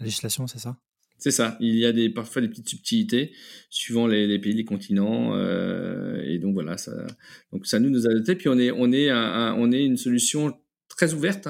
législation, 0.00 0.46
c'est 0.46 0.58
ça? 0.58 0.76
C'est 1.18 1.30
ça. 1.30 1.56
Il 1.60 1.74
y 1.74 1.84
a 1.84 1.92
des, 1.92 2.08
parfois 2.08 2.40
des 2.40 2.48
petites 2.48 2.68
subtilités 2.68 3.32
suivant 3.70 4.06
les, 4.06 4.38
pays, 4.38 4.54
les 4.54 4.64
continents, 4.64 5.34
euh, 5.34 6.22
et 6.24 6.38
donc 6.38 6.54
voilà, 6.54 6.78
ça, 6.78 6.92
donc 7.52 7.66
ça 7.66 7.80
nous 7.80 7.90
nous 7.90 8.06
a 8.06 8.10
adapté. 8.10 8.36
Puis 8.36 8.48
on 8.48 8.58
est, 8.58 8.70
on 8.70 8.92
est, 8.92 9.12
on 9.12 9.72
est 9.72 9.84
une 9.84 9.96
solution 9.96 10.56
très 10.88 11.12
ouverte 11.12 11.48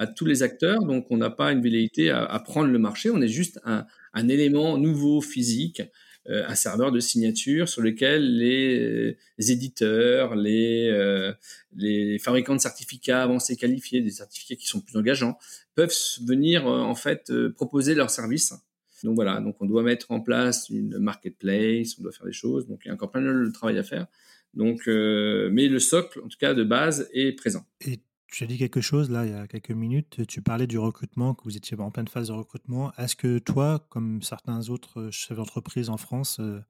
à 0.00 0.06
tous 0.06 0.24
les 0.24 0.42
acteurs, 0.42 0.82
donc 0.86 1.06
on 1.10 1.18
n'a 1.18 1.28
pas 1.28 1.52
une 1.52 1.60
velléité 1.60 2.08
à, 2.10 2.38
prendre 2.40 2.70
le 2.70 2.78
marché, 2.78 3.10
on 3.10 3.20
est 3.20 3.28
juste 3.28 3.60
un, 3.64 3.84
élément 4.28 4.78
nouveau 4.78 5.20
physique 5.20 5.82
un 6.30 6.54
serveur 6.54 6.92
de 6.92 7.00
signature 7.00 7.68
sur 7.68 7.82
lequel 7.82 8.36
les, 8.36 9.16
les 9.38 9.52
éditeurs, 9.52 10.34
les, 10.34 10.88
euh, 10.88 11.32
les 11.74 12.18
fabricants 12.18 12.54
de 12.54 12.60
certificats 12.60 13.22
avancés 13.22 13.56
qualifiés, 13.56 14.00
des 14.00 14.10
certificats 14.10 14.56
qui 14.56 14.66
sont 14.66 14.80
plus 14.80 14.96
engageants, 14.96 15.38
peuvent 15.74 15.94
venir 16.26 16.66
euh, 16.66 16.80
en 16.80 16.94
fait 16.94 17.32
proposer 17.50 17.94
leurs 17.94 18.10
services. 18.10 18.54
Donc 19.02 19.14
voilà, 19.14 19.40
donc 19.40 19.56
on 19.60 19.66
doit 19.66 19.82
mettre 19.82 20.10
en 20.10 20.20
place 20.20 20.68
une 20.68 20.98
marketplace, 20.98 21.96
on 21.98 22.02
doit 22.02 22.12
faire 22.12 22.26
des 22.26 22.32
choses, 22.32 22.66
donc 22.68 22.80
il 22.84 22.88
y 22.88 22.90
a 22.90 22.94
encore 22.94 23.10
plein 23.10 23.22
de 23.22 23.50
travail 23.50 23.78
à 23.78 23.82
faire. 23.82 24.06
Donc, 24.54 24.88
euh, 24.88 25.48
mais 25.52 25.68
le 25.68 25.78
socle, 25.78 26.20
en 26.24 26.28
tout 26.28 26.38
cas 26.38 26.54
de 26.54 26.64
base, 26.64 27.08
est 27.12 27.32
présent. 27.32 27.64
Tu 28.30 28.44
as 28.44 28.46
dit 28.46 28.58
quelque 28.58 28.80
chose 28.80 29.10
là 29.10 29.26
il 29.26 29.32
y 29.32 29.34
a 29.34 29.46
quelques 29.46 29.70
minutes. 29.70 30.26
Tu 30.26 30.42
parlais 30.42 30.66
du 30.66 30.78
recrutement, 30.78 31.34
que 31.34 31.44
vous 31.44 31.56
étiez 31.56 31.78
en 31.78 31.90
pleine 31.90 32.08
phase 32.08 32.28
de 32.28 32.32
recrutement. 32.32 32.92
Est-ce 32.96 33.16
que 33.16 33.38
toi, 33.38 33.86
comme 33.90 34.22
certains 34.22 34.68
autres 34.68 35.10
chefs 35.10 35.36
d'entreprise 35.36 35.90
en 35.90 35.96
France, 35.96 36.38
euh, 36.40 36.60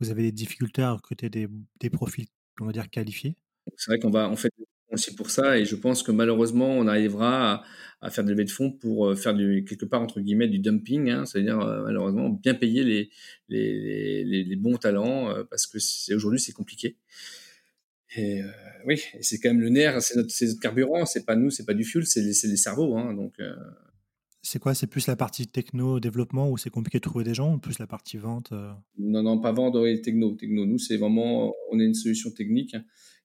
vous 0.00 0.10
avez 0.10 0.22
des 0.22 0.32
difficultés 0.32 0.82
à 0.82 0.92
recruter 0.92 1.28
des, 1.30 1.90
profils, 1.90 2.26
on 2.60 2.66
va 2.66 2.72
dire, 2.72 2.88
qualifiés? 2.88 3.36
C'est 3.76 3.90
vrai 3.90 3.98
qu'on 3.98 4.10
va, 4.10 4.30
on 4.30 4.36
fait 4.36 4.50
aussi 4.90 5.14
pour 5.14 5.30
ça, 5.30 5.58
et 5.58 5.64
je 5.64 5.76
pense 5.76 6.02
que 6.02 6.12
malheureusement, 6.12 6.70
on 6.70 6.86
arrivera 6.86 7.62
à, 8.00 8.10
faire 8.10 8.24
des 8.24 8.30
levées 8.30 8.44
de 8.44 8.50
fonds 8.50 8.70
pour 8.70 9.08
euh, 9.08 9.16
faire 9.16 9.36
quelque 9.36 9.84
part 9.84 10.00
entre 10.00 10.20
guillemets 10.20 10.48
du 10.48 10.58
dumping, 10.58 11.10
hein, 11.10 11.26
c'est-à-dire 11.26 11.60
euh, 11.60 11.82
malheureusement 11.82 12.30
bien 12.30 12.54
payer 12.54 13.10
les, 13.48 14.56
bons 14.56 14.76
talents 14.76 15.30
euh, 15.30 15.44
parce 15.44 15.66
que 15.66 15.78
aujourd'hui 16.14 16.40
c'est 16.40 16.52
compliqué. 16.52 16.96
Et 18.16 18.42
euh, 18.42 18.46
oui, 18.86 19.02
c'est 19.20 19.38
quand 19.38 19.50
même 19.50 19.60
le 19.60 19.68
nerf, 19.68 20.00
c'est 20.00 20.16
notre, 20.16 20.32
notre, 20.40 20.60
carburant, 20.60 21.04
c'est 21.04 21.26
pas 21.26 21.36
nous, 21.36 21.50
c'est 21.50 21.66
pas 21.66 21.74
du 21.74 21.84
fuel, 21.84 22.06
c'est 22.06 22.20
les, 22.20 22.28
les, 22.28 22.56
cerveaux. 22.56 22.96
Hein, 22.96 23.14
donc, 23.14 23.34
euh... 23.40 23.54
C'est 24.40 24.58
quoi 24.58 24.74
C'est 24.74 24.86
plus 24.86 25.06
la 25.06 25.16
partie 25.16 25.46
techno, 25.46 26.00
développement, 26.00 26.50
où 26.50 26.56
c'est 26.56 26.70
compliqué 26.70 26.98
de 26.98 27.02
trouver 27.02 27.24
des 27.24 27.34
gens, 27.34 27.54
ou 27.54 27.58
plus 27.58 27.78
la 27.78 27.86
partie 27.86 28.16
vente 28.16 28.52
euh... 28.52 28.72
Non, 28.98 29.22
non, 29.22 29.40
pas 29.40 29.52
vente, 29.52 29.76
et 29.86 30.00
techno. 30.00 30.34
techno. 30.36 30.64
Nous, 30.64 30.78
c'est 30.78 30.96
vraiment, 30.96 31.54
on 31.70 31.78
est 31.80 31.84
une 31.84 31.94
solution 31.94 32.30
technique 32.30 32.76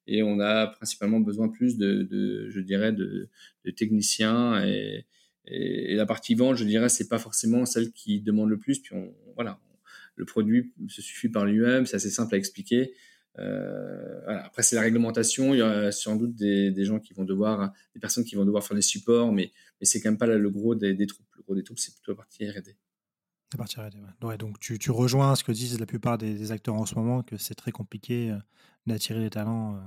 et 0.05 0.21
on 0.21 0.41
a 0.41 0.67
principalement 0.67 1.21
besoin 1.21 1.47
plus 1.47 1.77
de, 1.77 2.03
de 2.03 2.49
je 2.49 2.59
dirais, 2.59 2.91
de, 2.91 3.29
de 3.63 3.71
techniciens 3.71 4.65
et, 4.65 5.05
et, 5.45 5.93
et, 5.93 5.95
la 5.95 6.05
partie 6.05 6.35
vente, 6.35 6.57
je 6.57 6.65
dirais, 6.65 6.89
c'est 6.89 7.07
pas 7.07 7.19
forcément 7.19 7.65
celle 7.65 7.93
qui 7.93 8.19
demande 8.19 8.49
le 8.49 8.57
plus. 8.57 8.79
Puis 8.79 8.93
on, 8.93 9.13
voilà, 9.35 9.61
le 10.15 10.25
produit 10.25 10.73
se 10.89 11.01
suffit 11.01 11.29
par 11.29 11.45
lui-même, 11.45 11.85
c'est 11.85 11.95
assez 11.95 12.09
simple 12.09 12.35
à 12.35 12.37
expliquer. 12.37 12.93
Euh, 13.39 14.21
voilà. 14.23 14.45
Après, 14.45 14.63
c'est 14.63 14.75
la 14.75 14.81
réglementation. 14.81 15.53
Il 15.53 15.59
y 15.59 15.61
a 15.61 15.91
sans 15.91 16.15
doute 16.15 16.35
des, 16.35 16.71
des, 16.71 16.85
gens 16.85 16.99
qui 16.99 17.13
vont 17.13 17.23
devoir, 17.23 17.71
des 17.93 17.99
personnes 17.99 18.23
qui 18.23 18.35
vont 18.35 18.45
devoir 18.45 18.63
faire 18.63 18.75
des 18.75 18.81
supports, 18.81 19.31
mais, 19.31 19.51
mais 19.79 19.85
c'est 19.85 20.01
quand 20.01 20.09
même 20.09 20.17
pas 20.17 20.27
le 20.27 20.49
gros 20.49 20.75
des, 20.75 20.93
des 20.93 21.07
troupes. 21.07 21.25
Le 21.37 21.43
gros 21.43 21.55
des 21.55 21.63
troupes, 21.63 21.79
c'est 21.79 21.93
plutôt 21.93 22.11
la 22.11 22.17
partie 22.17 22.47
R&D. 22.47 22.75
La 23.53 23.57
partie 23.57 23.79
R&D, 23.79 23.97
ouais. 23.97 24.27
ouais. 24.27 24.37
Donc, 24.37 24.59
tu, 24.59 24.79
tu, 24.79 24.91
rejoins 24.91 25.35
ce 25.35 25.43
que 25.43 25.51
disent 25.51 25.79
la 25.79 25.85
plupart 25.85 26.17
des, 26.17 26.33
des 26.33 26.51
acteurs 26.51 26.75
en 26.75 26.85
ce 26.85 26.95
moment, 26.95 27.23
que 27.23 27.37
c'est 27.37 27.55
très 27.55 27.71
compliqué 27.71 28.31
euh, 28.31 28.37
d'attirer 28.87 29.19
les 29.19 29.29
talents. 29.29 29.75
Euh. 29.75 29.79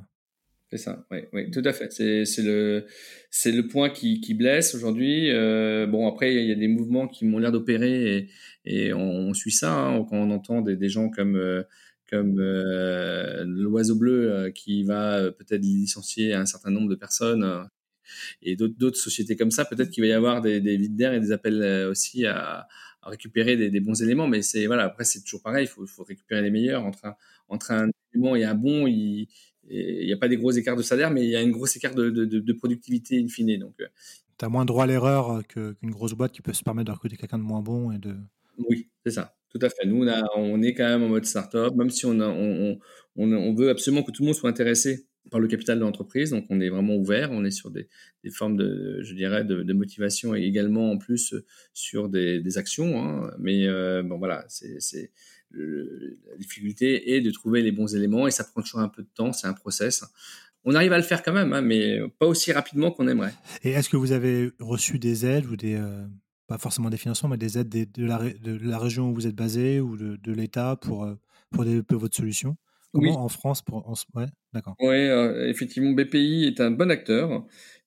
C'est 0.71 0.79
ça, 0.79 1.07
oui, 1.13 1.19
oui, 1.33 1.51
tout 1.53 1.63
à 1.65 1.73
fait. 1.73 1.93
C'est 1.93 2.43
le, 2.43 2.87
c'est 3.31 3.53
le 3.53 3.69
point 3.69 3.89
qui, 3.89 4.21
qui 4.21 4.35
blesse 4.35 4.75
aujourd'hui. 4.75 5.31
Euh, 5.31 5.87
bon, 5.87 6.09
après, 6.09 6.35
il 6.35 6.49
y 6.49 6.53
a 6.53 6.57
des 6.57 6.67
mouvements 6.67 7.07
qui 7.07 7.25
m'ont 7.25 7.39
l'air 7.39 7.53
d'opérer 7.53 8.17
et, 8.17 8.31
et 8.65 8.93
on, 8.93 9.01
on, 9.01 9.35
suit 9.35 9.53
ça 9.53 9.73
hein, 9.73 10.05
quand 10.11 10.17
on 10.17 10.31
entend 10.33 10.63
des, 10.63 10.77
des 10.77 10.89
gens 10.89 11.09
comme 11.09 11.37
euh, 11.37 11.63
comme 12.11 12.39
euh, 12.39 13.45
l'oiseau 13.47 13.97
bleu 13.97 14.33
euh, 14.33 14.51
qui 14.51 14.85
va 14.85 15.19
euh, 15.19 15.31
peut-être 15.31 15.63
licencier 15.63 16.35
un 16.35 16.47
certain 16.47 16.71
nombre 16.71 16.89
de 16.89 16.95
personnes 16.95 17.69
et 18.41 18.55
d'autres 18.55 18.99
sociétés 18.99 19.37
comme 19.37 19.51
ça, 19.51 19.65
peut-être 19.65 19.91
qu'il 19.91 20.05
va 20.05 20.09
y 20.09 20.13
avoir 20.13 20.41
des, 20.41 20.61
des 20.61 20.77
vides 20.77 20.97
d'air 20.97 21.13
et 21.13 21.21
des 21.21 21.33
appels 21.33 21.89
aussi 21.91 22.25
à, 22.25 22.69
à 23.03 23.11
récupérer 23.11 23.57
des, 23.57 23.69
des, 23.69 23.81
bons 23.81 24.01
éléments. 24.01 24.29
Mais 24.29 24.43
c'est 24.43 24.67
voilà, 24.67 24.85
après 24.85 25.05
c'est 25.05 25.23
toujours 25.23 25.43
pareil, 25.43 25.65
il 25.65 25.69
faut, 25.69 25.85
faut, 25.87 26.05
récupérer 26.05 26.41
les 26.43 26.51
meilleurs 26.51 26.85
entre 26.85 27.07
un, 27.07 27.17
entre 27.49 27.73
un 27.73 27.91
élément 28.15 28.37
et 28.37 28.45
un 28.45 28.55
bon. 28.55 28.87
Il, 28.87 29.27
n'y 29.69 30.13
a 30.13 30.17
pas 30.17 30.29
des 30.29 30.37
gros 30.37 30.53
écarts 30.53 30.77
de 30.77 30.83
salaire, 30.83 31.11
mais 31.11 31.25
il 31.25 31.31
y 31.31 31.35
a 31.35 31.43
une 31.43 31.51
grosse 31.51 31.75
écart 31.75 31.97
de, 31.97 32.09
de, 32.11 32.25
de 32.25 32.53
productivité 32.53 33.21
in 33.21 33.27
fine. 33.27 33.59
Donc, 33.59 33.75
tu 34.39 34.45
as 34.45 34.49
moins 34.49 34.65
droit 34.65 34.85
à 34.85 34.87
l'erreur 34.87 35.45
qu'une 35.49 35.91
grosse 35.91 36.13
boîte 36.13 36.31
qui 36.31 36.43
peut 36.43 36.53
se 36.53 36.63
permettre 36.63 36.87
de 36.87 36.93
recruter 36.93 37.17
quelqu'un 37.17 37.39
de 37.39 37.43
moins 37.43 37.63
bon 37.63 37.91
et 37.91 37.99
de. 37.99 38.15
Oui, 38.59 38.89
c'est 39.05 39.11
ça, 39.11 39.37
tout 39.57 39.65
à 39.65 39.71
fait. 39.71 39.87
Nous, 39.87 40.07
on, 40.37 40.63
est 40.63 40.75
quand 40.75 40.89
même 40.89 41.03
en 41.03 41.09
mode 41.09 41.25
startup, 41.25 41.75
même 41.77 41.91
si 41.91 42.07
on, 42.07 42.15
veut 43.55 43.71
absolument 43.71 44.03
que 44.03 44.11
tout 44.11 44.23
le 44.23 44.27
monde 44.27 44.35
soit 44.35 44.51
intéressé 44.51 45.07
par 45.31 45.41
le 45.41 45.49
capital 45.49 45.79
de 45.79 45.85
l'entreprise. 45.85 46.31
Donc, 46.31 46.47
on 46.51 46.61
est 46.61 46.69
vraiment 46.69 46.97
ouvert. 46.97 47.31
On 47.33 47.45
est 47.45 47.51
sur 47.51 47.71
des, 47.71 47.89
formes 48.31 48.57
de, 48.57 49.01
je 49.03 49.15
dirais, 49.15 49.45
de, 49.45 49.73
motivation 49.73 50.35
et 50.35 50.43
également 50.43 50.91
en 50.91 50.99
plus 50.99 51.35
sur 51.73 52.09
des, 52.09 52.59
actions. 52.59 53.03
Hein. 53.03 53.31
Mais 53.39 53.67
euh, 53.67 54.03
bon, 54.03 54.19
voilà, 54.19 54.47
la 55.53 56.37
difficulté 56.39 57.15
est 57.15 57.21
de 57.21 57.31
trouver 57.31 57.63
les 57.63 57.73
bons 57.73 57.95
éléments 57.95 58.27
et 58.27 58.31
ça 58.31 58.45
prend 58.45 58.63
toujours 58.63 58.81
un 58.81 58.89
peu 58.89 59.03
de 59.03 59.11
temps. 59.15 59.33
C'est 59.33 59.47
un 59.47 59.55
process. 59.55 60.05
On 60.69 60.75
arrive 60.75 60.93
à 60.93 60.97
le 60.97 61.05
faire 61.05 61.23
quand 61.23 61.33
même, 61.33 61.53
hein, 61.53 61.63
mais 61.63 62.01
pas 62.19 62.27
aussi 62.27 62.51
rapidement 62.51 62.91
qu'on 62.91 63.07
aimerait. 63.07 63.33
Et 63.63 63.71
est-ce 63.71 63.89
que 63.89 63.97
vous 63.97 64.11
avez 64.11 64.51
reçu 64.59 64.99
des 64.99 65.25
aides 65.25 65.47
ou 65.47 65.57
des 65.57 65.77
euh, 65.77 66.05
pas 66.47 66.59
forcément 66.59 66.91
des 66.91 66.97
financements, 66.97 67.29
mais 67.29 67.37
des 67.37 67.59
aides 67.59 67.69
de, 67.69 68.07
la, 68.07 68.19
de, 68.19 68.59
la, 68.69 68.79
région 68.79 69.11
où 69.11 69.15
vous 69.15 69.27
êtes 69.27 69.35
basé 69.35 69.81
ou 69.81 69.97
de, 69.97 70.17
de 70.17 70.33
l'État 70.33 70.77
pour, 70.77 71.05
euh, 71.05 71.15
pour 71.51 71.65
développer 71.65 71.97
votre 71.97 72.17
solution 72.17 72.57
Comment 72.93 73.11
oui. 73.11 73.17
en 73.17 73.29
France 73.29 73.63
pour, 73.63 73.89
en, 73.89 73.95
ouais, 74.15 74.27
d'accord. 74.55 74.75
Oui, 74.81 74.95
euh, 74.95 75.49
effectivement, 75.49 75.91
BPI 75.93 76.45
est 76.45 76.61
un 76.61 76.71
bon 76.71 76.91
acteur 76.91 77.45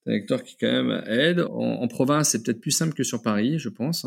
un 0.10 0.14
acteur 0.14 0.44
qui 0.44 0.56
quand 0.58 0.72
même 0.72 1.04
aide. 1.08 1.42
En, 1.42 1.82
en 1.82 1.88
province, 1.88 2.30
c'est 2.30 2.44
peut-être 2.44 2.62
plus 2.62 2.72
simple 2.72 2.94
que 2.94 3.04
sur 3.04 3.22
Paris, 3.22 3.60
je 3.60 3.70
pense. 3.70 4.06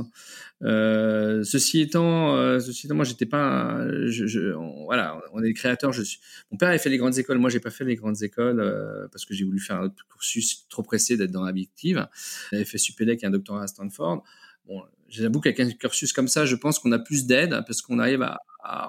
Euh, 0.62 1.42
ceci 1.44 1.80
étant, 1.80 2.36
euh, 2.36 2.58
ceci 2.60 2.86
étant, 2.86 2.94
moi, 2.94 3.04
j'étais 3.04 3.26
pas, 3.26 3.86
je, 4.06 4.26
je, 4.26 4.54
on, 4.54 4.84
voilà, 4.84 5.20
on 5.32 5.40
est 5.40 5.48
des 5.48 5.54
créateurs. 5.54 5.92
Je 5.92 6.02
suis, 6.02 6.18
mon 6.50 6.56
père 6.56 6.68
avait 6.70 6.78
fait 6.78 6.90
les 6.90 6.98
grandes 6.98 7.18
écoles, 7.18 7.38
moi, 7.38 7.50
j'ai 7.50 7.60
pas 7.60 7.70
fait 7.70 7.84
les 7.84 7.96
grandes 7.96 8.22
écoles 8.22 8.60
euh, 8.60 9.06
parce 9.12 9.24
que 9.24 9.34
j'ai 9.34 9.44
voulu 9.44 9.60
faire 9.60 9.76
un 9.76 9.84
autre 9.84 10.06
cursus 10.10 10.66
trop 10.68 10.82
pressé 10.82 11.16
d'être 11.16 11.32
dans 11.32 11.44
la 11.44 11.52
vie 11.52 11.68
active. 11.70 12.06
J'avais 12.50 12.64
fait 12.64 12.78
Supélec 12.78 13.22
et 13.22 13.26
un 13.26 13.30
doctorat 13.30 13.62
à 13.62 13.66
Stanford. 13.66 14.24
Bon, 14.66 14.82
j'avoue 15.08 15.40
qu'avec 15.40 15.60
un 15.60 15.70
cursus 15.70 16.12
comme 16.12 16.28
ça, 16.28 16.46
je 16.46 16.56
pense 16.56 16.78
qu'on 16.78 16.92
a 16.92 16.98
plus 16.98 17.26
d'aide 17.26 17.62
parce 17.66 17.82
qu'on 17.82 17.98
arrive 17.98 18.22
à, 18.22 18.38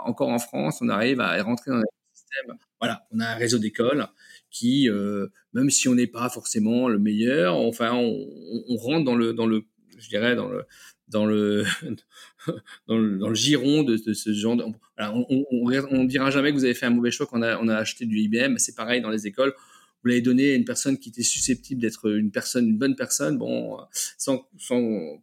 encore 0.06 0.30
en 0.30 0.40
France, 0.40 0.80
on 0.82 0.90
arrive 0.90 1.20
à 1.20 1.42
rentrer 1.44 1.72
dans 1.72 1.78
un 1.78 1.84
système. 2.14 2.58
Voilà, 2.80 3.06
on 3.12 3.20
a 3.20 3.28
un 3.28 3.36
réseau 3.36 3.58
d'écoles 3.60 4.08
qui, 4.50 4.90
euh, 4.90 5.28
même 5.54 5.70
si 5.70 5.88
on 5.88 5.96
n'est 5.96 6.08
pas 6.08 6.30
forcément 6.30 6.88
le 6.88 7.00
meilleur, 7.00 7.56
enfin, 7.56 7.92
on, 7.94 8.76
rentre 8.78 9.04
dans 9.04 9.16
le, 9.16 9.34
dans 9.34 9.48
le, 9.48 9.64
je 9.98 10.10
dirais, 10.10 10.36
dans 10.36 10.48
le, 10.48 10.64
dans 11.08 11.26
le, 11.26 11.66
dans 12.88 12.98
le, 12.98 13.34
giron 13.34 13.84
de, 13.84 13.98
ce 13.98 14.34
genre. 14.34 14.56
De, 14.56 14.64
on, 14.64 15.46
on, 15.52 16.04
dira 16.04 16.30
jamais 16.30 16.52
que 16.52 16.56
vous 16.56 16.66
avez 16.66 16.76
fait 16.76 16.86
un 16.86 16.92
mauvais 16.92 17.12
choix 17.12 17.26
quand 17.26 17.40
on 17.40 17.42
a, 17.42 17.58
on 17.58 17.68
a 17.68 17.76
acheté 17.76 18.06
du 18.06 18.20
IBM. 18.20 18.58
C'est 18.58 18.76
pareil 18.76 19.02
dans 19.02 19.10
les 19.10 19.26
écoles 19.28 19.54
vous 20.04 20.10
l'avez 20.10 20.22
donné 20.22 20.52
à 20.52 20.56
une 20.56 20.66
personne 20.66 20.98
qui 20.98 21.10
était 21.10 21.24
susceptible 21.24 21.82
d'être 21.82 22.10
une 22.10 22.32
personne, 22.32 22.68
une 22.68 22.78
bonne 22.78 22.96
personne, 22.96 23.38
bon, 23.38 23.78
sans, 24.18 24.48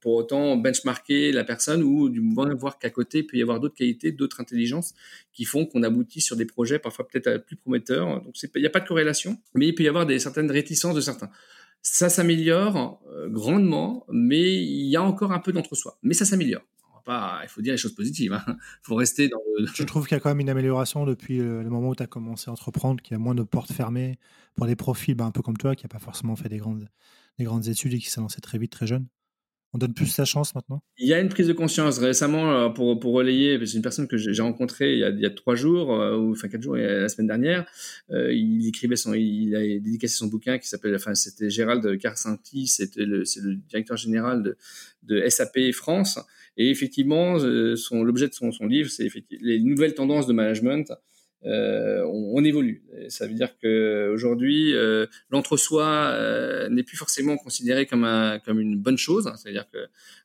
pour 0.01 0.14
autant 0.14 0.57
benchmarker 0.57 1.33
la 1.33 1.45
personne 1.45 1.83
ou 1.83 2.09
du 2.09 2.21
moins 2.21 2.53
voir 2.55 2.79
qu'à 2.79 2.90
côté 2.90 3.19
il 3.19 3.27
peut 3.27 3.37
y 3.37 3.43
avoir 3.43 3.61
d'autres 3.61 3.75
qualités, 3.75 4.12
d'autres 4.12 4.40
intelligences 4.40 4.95
qui 5.33 5.45
font 5.45 5.66
qu'on 5.66 5.83
aboutit 5.83 6.21
sur 6.21 6.37
des 6.37 6.47
projets 6.47 6.79
parfois 6.79 7.07
peut-être 7.07 7.45
plus 7.45 7.57
prometteurs. 7.57 8.23
Donc 8.23 8.35
il 8.43 8.61
n'y 8.61 8.66
a 8.66 8.71
pas 8.71 8.81
de 8.81 8.88
corrélation, 8.88 9.38
mais 9.55 9.69
il 9.69 9.75
peut 9.75 9.83
y 9.83 9.88
avoir 9.88 10.07
des 10.07 10.19
certaines 10.19 10.51
réticences 10.51 10.95
de 10.95 11.01
certains. 11.01 11.31
Ça 11.83 12.11
s'améliore 12.11 13.01
euh, 13.11 13.29
grandement, 13.29 14.05
mais 14.11 14.55
il 14.55 14.87
y 14.88 14.97
a 14.97 15.03
encore 15.03 15.33
un 15.33 15.38
peu 15.38 15.53
d'entre-soi. 15.53 15.99
Mais 16.03 16.14
ça 16.14 16.25
s'améliore 16.25 16.62
il 17.09 17.49
faut 17.49 17.63
dire 17.63 17.73
les 17.73 17.79
choses 17.79 17.95
positives. 17.95 18.41
Il 18.47 18.51
hein. 18.51 18.57
faut 18.83 18.95
rester 18.95 19.29
dans 19.29 19.41
le. 19.59 19.67
Je 19.67 19.83
trouve 19.85 20.07
qu'il 20.07 20.17
y 20.17 20.19
a 20.19 20.21
quand 20.21 20.31
même 20.31 20.41
une 20.41 20.51
amélioration 20.51 21.05
depuis 21.07 21.39
le 21.39 21.69
moment 21.69 21.91
où 21.91 21.95
tu 21.95 22.03
as 22.03 22.07
commencé 22.07 22.49
à 22.49 22.53
entreprendre, 22.53 23.03
qu'il 23.03 23.13
y 23.13 23.17
a 23.17 23.19
moins 23.19 23.35
de 23.35 23.43
portes 23.43 23.73
fermées 23.73 24.19
pour 24.55 24.67
des 24.67 24.77
profils 24.77 25.15
bah, 25.15 25.25
un 25.25 25.31
peu 25.31 25.43
comme 25.43 25.57
toi, 25.57 25.75
qui 25.75 25.85
n'a 25.85 25.89
pas 25.89 25.99
forcément 25.99 26.37
fait 26.37 26.49
des 26.49 26.59
grandes, 26.59 26.89
des 27.39 27.45
grandes 27.45 27.69
études 27.69 27.95
et 27.95 27.99
qui 27.99 28.11
s'est 28.11 28.21
lancé 28.21 28.41
très 28.41 28.59
vite, 28.59 28.73
très 28.73 28.87
jeune. 28.87 29.07
On 29.73 29.79
donne 29.79 29.95
plus 29.95 30.07
sa 30.07 30.25
chance 30.25 30.55
maintenant 30.55 30.83
Il 30.99 31.07
y 31.07 31.15
a 31.15 31.21
une 31.21 31.29
prise 31.29 31.47
de 31.47 31.53
conscience. 31.53 31.99
Récemment, 31.99 32.53
euh, 32.53 32.69
pour, 32.71 32.99
pour 32.99 33.13
relayer, 33.13 33.65
c'est 33.67 33.77
une 33.77 33.83
personne 33.83 34.09
que 34.09 34.17
j'ai 34.17 34.43
rencontrée 34.43 34.95
il 34.95 34.99
y, 34.99 35.05
a, 35.05 35.11
il 35.11 35.21
y 35.21 35.27
a 35.27 35.31
trois 35.31 35.55
jours, 35.55 35.95
euh, 35.95 36.17
ou 36.17 36.33
enfin 36.33 36.49
quatre 36.49 36.63
jours, 36.63 36.77
la 36.77 37.09
semaine 37.09 37.29
dernière. 37.29 37.71
Euh, 38.11 38.33
il 38.33 38.67
écrivait 38.67 38.97
son, 38.97 39.15
il 39.15 39.55
a 39.55 39.61
dédicacé 39.61 40.17
son 40.17 40.27
bouquin 40.27 40.59
qui 40.59 40.69
s'appelle, 40.69 40.95
enfin, 40.97 41.15
c'était 41.15 41.51
Gérald 41.51 41.99
Carcenti, 41.99 42.67
c'était 42.67 43.05
le, 43.05 43.25
c'est 43.25 43.41
le 43.43 43.55
directeur 43.55 43.97
général 43.97 44.43
de, 44.43 44.57
de 45.05 45.29
SAP 45.29 45.71
France. 45.73 46.19
Et 46.57 46.71
effectivement, 46.71 47.39
son, 47.77 48.03
l'objet 48.03 48.29
de 48.29 48.35
son, 48.35 48.51
son 48.51 48.67
livre, 48.67 48.91
c'est 48.91 49.09
les 49.41 49.61
nouvelles 49.61 49.95
tendances 49.95 50.27
de 50.27 50.33
management 50.33 50.93
euh, 51.46 52.05
on, 52.05 52.38
on, 52.38 52.44
évolue. 52.44 52.83
ça 53.09 53.26
veut 53.26 53.33
dire 53.33 53.57
que 53.59 54.11
aujourd'hui, 54.12 54.74
euh, 54.74 55.07
l'entre-soi 55.31 55.87
euh, 55.87 56.68
n'est 56.68 56.83
plus 56.83 56.98
forcément 56.98 57.38
considéré 57.38 57.87
comme 57.87 58.05
un, 58.05 58.38
comme 58.40 58.61
une 58.61 58.76
bonne 58.76 58.98
chose. 58.98 59.31
C'est-à-dire 59.37 59.66
que 59.70 59.79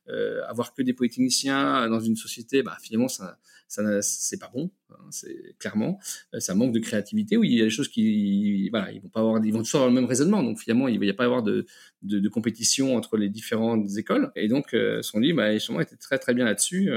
euh, 0.08 0.42
avoir 0.46 0.74
que 0.74 0.82
des 0.82 0.92
polytechniciens 0.92 1.88
dans 1.88 2.00
une 2.00 2.16
société, 2.16 2.62
bah, 2.62 2.76
finalement, 2.82 3.08
ça, 3.08 3.38
ça 3.66 4.02
c'est 4.02 4.38
pas 4.38 4.50
bon. 4.52 4.70
Hein, 4.90 4.96
c'est 5.10 5.56
clairement, 5.58 5.98
ça 6.38 6.54
manque 6.54 6.72
de 6.72 6.80
créativité. 6.80 7.38
Oui, 7.38 7.48
il 7.50 7.58
y 7.58 7.62
a 7.62 7.64
des 7.64 7.70
choses 7.70 7.88
qui, 7.88 8.68
voilà, 8.68 8.92
ils 8.92 9.00
vont 9.00 9.08
pas 9.08 9.20
avoir, 9.20 9.42
ils 9.42 9.52
vont 9.52 9.62
toujours 9.62 9.80
avoir 9.80 9.94
le 9.94 9.98
même 9.98 10.08
raisonnement. 10.08 10.42
Donc 10.42 10.58
finalement, 10.60 10.86
il 10.86 10.98
va 10.98 11.06
y 11.06 11.10
a 11.10 11.14
pas 11.14 11.24
avoir 11.24 11.42
de, 11.42 11.64
de, 12.02 12.18
de, 12.18 12.28
compétition 12.28 12.94
entre 12.94 13.16
les 13.16 13.30
différentes 13.30 13.96
écoles. 13.96 14.32
Et 14.36 14.48
donc, 14.48 14.76
son 15.00 15.18
livre, 15.18 15.38
bah, 15.38 15.54
justement, 15.54 15.80
était 15.80 15.96
très 15.96 16.18
très 16.18 16.34
bien 16.34 16.44
là-dessus. 16.44 16.90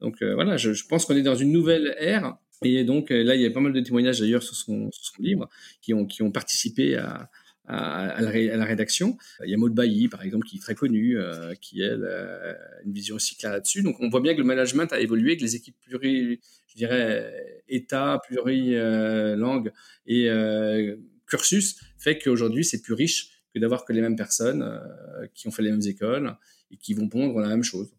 donc 0.00 0.22
voilà, 0.22 0.56
je, 0.56 0.72
je 0.72 0.86
pense 0.86 1.04
qu'on 1.04 1.16
est 1.16 1.22
dans 1.22 1.34
une 1.34 1.50
nouvelle 1.50 1.96
ère 1.98 2.38
et 2.62 2.84
donc 2.84 3.10
euh, 3.10 3.22
là, 3.22 3.34
il 3.34 3.42
y 3.42 3.46
a 3.46 3.50
pas 3.50 3.60
mal 3.60 3.72
de 3.72 3.80
témoignages 3.80 4.20
d'ailleurs 4.20 4.42
sur 4.42 4.54
son, 4.54 4.90
livre 5.18 5.48
qui 5.80 5.92
ont, 5.94 6.30
participé 6.30 6.96
à, 6.96 7.28
la, 7.68 8.64
rédaction. 8.64 9.16
Il 9.44 9.50
y 9.50 9.54
a 9.54 9.56
Maud 9.56 9.74
Bailly, 9.74 10.08
par 10.08 10.22
exemple, 10.22 10.46
qui 10.46 10.56
est 10.56 10.60
très 10.60 10.74
connue, 10.74 11.18
euh, 11.18 11.54
qui 11.60 11.80
elle 11.80 12.04
a 12.04 12.56
une 12.84 12.92
vision 12.92 13.16
aussi 13.16 13.36
claire 13.36 13.52
là-dessus. 13.52 13.82
Donc 13.82 13.96
on 14.00 14.08
voit 14.08 14.20
bien 14.20 14.34
que 14.34 14.38
le 14.38 14.44
management 14.44 14.92
a 14.92 15.00
évolué, 15.00 15.36
que 15.36 15.42
les 15.42 15.56
équipes 15.56 15.76
pluri, 15.80 16.40
je 16.68 16.76
dirais, 16.76 17.62
État, 17.68 18.20
plurilangue 18.26 19.72
et 20.06 20.28
euh, 20.30 20.96
cursus 21.26 21.80
fait 21.98 22.18
qu'aujourd'hui 22.18 22.64
c'est 22.64 22.82
plus 22.82 22.94
riche 22.94 23.42
que 23.52 23.58
d'avoir 23.58 23.84
que 23.84 23.92
les 23.92 24.00
mêmes 24.00 24.16
personnes 24.16 24.62
euh, 24.62 25.26
qui 25.34 25.48
ont 25.48 25.50
fait 25.50 25.62
les 25.62 25.70
mêmes 25.70 25.86
écoles 25.86 26.36
et 26.70 26.76
qui 26.76 26.94
vont 26.94 27.08
pondre 27.08 27.40
la 27.40 27.48
même 27.48 27.64
chose. 27.64 27.90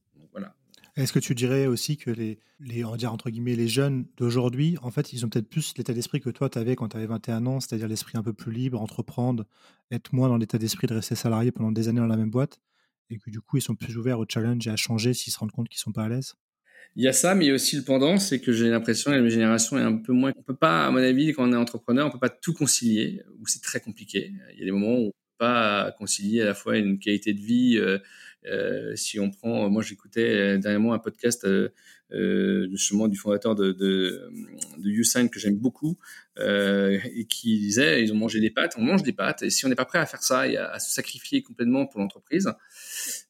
Est-ce 0.97 1.13
que 1.13 1.19
tu 1.19 1.35
dirais 1.35 1.67
aussi 1.67 1.95
que 1.95 2.09
les, 2.09 2.39
les, 2.59 2.83
on 2.83 2.93
entre 2.93 3.29
guillemets, 3.29 3.55
les 3.55 3.67
jeunes 3.67 4.05
d'aujourd'hui, 4.17 4.77
en 4.81 4.89
fait, 4.89 5.13
ils 5.13 5.23
ont 5.23 5.29
peut-être 5.29 5.47
plus 5.47 5.75
l'état 5.77 5.93
d'esprit 5.93 6.19
que 6.19 6.31
toi, 6.31 6.49
tu 6.49 6.57
avais 6.57 6.75
quand 6.75 6.89
tu 6.89 6.97
avais 6.97 7.05
21 7.05 7.45
ans, 7.45 7.59
c'est-à-dire 7.59 7.87
l'esprit 7.87 8.17
un 8.17 8.23
peu 8.23 8.33
plus 8.33 8.51
libre, 8.51 8.81
entreprendre, 8.81 9.45
être 9.91 10.11
moins 10.11 10.27
dans 10.27 10.37
l'état 10.37 10.57
d'esprit 10.57 10.87
de 10.87 10.95
rester 10.95 11.13
salarié 11.13 11.51
pendant 11.51 11.71
des 11.71 11.87
années 11.87 11.99
dans 11.99 12.07
la 12.07 12.17
même 12.17 12.31
boîte, 12.31 12.59
et 13.11 13.19
que 13.19 13.29
du 13.29 13.41
coup, 13.41 13.57
ils 13.57 13.61
sont 13.61 13.75
plus 13.75 13.95
ouverts 13.95 14.17
au 14.17 14.25
challenge 14.27 14.67
et 14.67 14.71
à 14.71 14.75
changer 14.75 15.13
s'ils 15.13 15.31
se 15.31 15.37
rendent 15.37 15.51
compte 15.51 15.69
qu'ils 15.69 15.79
sont 15.79 15.91
pas 15.91 16.05
à 16.05 16.09
l'aise? 16.09 16.33
Il 16.95 17.03
y 17.03 17.07
a 17.07 17.13
ça, 17.13 17.35
mais 17.35 17.45
il 17.45 17.49
y 17.49 17.51
a 17.51 17.53
aussi 17.53 17.75
le 17.75 17.83
pendant, 17.83 18.17
c'est 18.17 18.39
que 18.39 18.51
j'ai 18.51 18.67
l'impression 18.67 19.11
que 19.11 19.17
la 19.17 19.29
génération 19.29 19.77
est 19.77 19.83
un 19.83 19.97
peu 19.97 20.13
moins. 20.13 20.31
On 20.35 20.41
peut 20.41 20.55
pas, 20.55 20.87
à 20.87 20.89
mon 20.89 20.97
avis, 20.97 21.31
quand 21.33 21.47
on 21.47 21.53
est 21.53 21.57
entrepreneur, 21.57 22.07
on 22.07 22.09
peut 22.09 22.17
pas 22.17 22.29
tout 22.29 22.53
concilier, 22.53 23.21
ou 23.39 23.45
c'est 23.45 23.61
très 23.61 23.79
compliqué. 23.81 24.33
Il 24.53 24.59
y 24.59 24.61
a 24.63 24.65
des 24.65 24.71
moments 24.71 24.97
où 24.97 25.07
on 25.07 25.11
peut 25.11 25.37
pas 25.37 25.91
concilier 25.91 26.41
à 26.41 26.45
la 26.45 26.53
fois 26.55 26.75
une 26.75 26.97
qualité 26.97 27.33
de 27.33 27.39
vie 27.39 27.77
euh, 27.77 27.99
euh, 28.49 28.95
si 28.95 29.19
on 29.19 29.29
prend, 29.29 29.69
moi 29.69 29.81
j'écoutais 29.83 30.35
euh, 30.35 30.57
dernièrement 30.57 30.93
un 30.93 30.99
podcast 30.99 31.45
euh, 31.45 31.69
euh, 32.11 32.67
justement 32.71 33.07
du 33.07 33.17
fondateur 33.17 33.55
de, 33.55 33.71
de, 33.73 34.31
de 34.77 34.89
Usain 34.89 35.27
que 35.27 35.39
j'aime 35.39 35.57
beaucoup 35.57 35.97
euh, 36.39 36.97
et 37.15 37.25
qui 37.25 37.59
disait 37.59 38.03
ils 38.03 38.13
ont 38.13 38.15
mangé 38.15 38.39
des 38.39 38.49
pâtes, 38.49 38.75
on 38.77 38.81
mange 38.81 39.03
des 39.03 39.13
pâtes 39.13 39.43
et 39.43 39.49
si 39.49 39.65
on 39.65 39.69
n'est 39.69 39.75
pas 39.75 39.85
prêt 39.85 39.99
à 39.99 40.05
faire 40.05 40.23
ça 40.23 40.47
et 40.47 40.57
à, 40.57 40.71
à 40.71 40.79
se 40.79 40.93
sacrifier 40.93 41.41
complètement 41.41 41.85
pour 41.85 41.99
l'entreprise, 41.99 42.49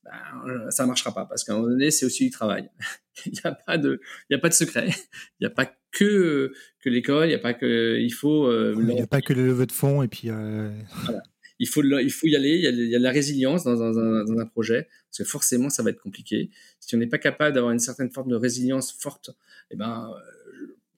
ben, 0.03 0.69
ça 0.69 0.85
marchera 0.85 1.13
pas 1.13 1.25
parce 1.25 1.43
qu'à 1.43 1.53
un 1.53 1.57
moment 1.57 1.69
donné 1.69 1.91
c'est 1.91 2.05
aussi 2.05 2.25
du 2.25 2.29
travail. 2.29 2.69
il 3.25 3.31
n'y 3.33 3.39
a 3.43 3.51
pas 3.51 3.77
de, 3.77 3.99
il 4.29 4.33
y 4.33 4.35
a 4.35 4.39
pas 4.39 4.49
de 4.49 4.53
secret, 4.53 4.89
il 4.89 5.41
n'y 5.41 5.47
a 5.47 5.51
pas 5.51 5.65
que 5.91 6.53
que 6.79 6.89
l'école, 6.89 7.25
il 7.25 7.29
n'y 7.29 7.35
a 7.35 7.39
pas 7.39 7.53
que, 7.55 7.97
il 7.99 8.11
faut. 8.11 8.51
il 8.73 8.85
n'y 8.85 9.01
a 9.01 9.07
pas 9.07 9.21
que 9.21 9.33
le 9.33 9.47
levée 9.47 9.65
de 9.65 9.71
fonds 9.71 10.03
et 10.03 10.07
puis. 10.07 10.29
Voilà 10.29 11.23
il 11.59 11.67
faut, 11.67 11.83
il 11.83 12.11
faut 12.11 12.27
y 12.27 12.35
aller. 12.35 12.57
Il 12.57 12.89
y 12.89 12.95
a, 12.95 12.99
de 12.99 13.03
la 13.03 13.11
résilience 13.11 13.63
dans, 13.63 13.81
un, 13.81 14.45
projet, 14.45 14.87
parce 15.09 15.19
que 15.19 15.23
forcément, 15.23 15.69
ça 15.69 15.83
va 15.83 15.89
être 15.89 15.99
compliqué. 15.99 16.49
Si 16.79 16.95
on 16.95 16.99
n'est 16.99 17.07
pas 17.07 17.17
capable 17.17 17.55
d'avoir 17.55 17.71
une 17.71 17.79
certaine 17.79 18.11
forme 18.11 18.29
de 18.29 18.35
résilience 18.35 18.91
forte, 18.91 19.31
eh 19.71 19.75
ben, 19.75 20.11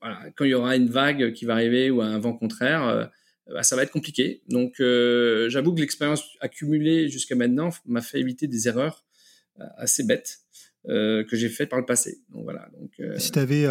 euh, 0.04 0.08
quand 0.36 0.46
il 0.46 0.52
y 0.52 0.54
aura 0.54 0.76
une 0.76 0.90
vague 0.90 1.34
qui 1.34 1.46
va 1.46 1.54
arriver 1.54 1.90
ou 1.90 2.02
un 2.02 2.20
vent 2.20 2.34
contraire, 2.34 2.88
euh, 2.88 3.06
bah, 3.48 3.64
ça 3.64 3.76
va 3.76 3.84
être 3.84 3.92
compliqué. 3.92 4.42
Donc, 4.48 4.80
euh, 4.80 5.50
j'avoue 5.50 5.74
que 5.74 5.80
l'expérience 5.80 6.24
accumulée 6.42 7.10
jusqu'à 7.10 7.36
maintenant 7.36 7.70
m'a 7.86 8.02
fait 8.02 8.20
éviter 8.20 8.48
des 8.48 8.68
erreurs 8.68 9.06
assez 9.78 10.04
bêtes. 10.04 10.40
Que 10.86 11.28
j'ai 11.34 11.50
fait 11.50 11.68
par 11.68 11.78
le 11.78 11.86
passé. 11.86 12.22
Donc 12.30 12.46
voilà. 12.46 12.68
Donc, 12.80 12.92
si 13.18 13.32
tu 13.32 13.38
avais, 13.38 13.68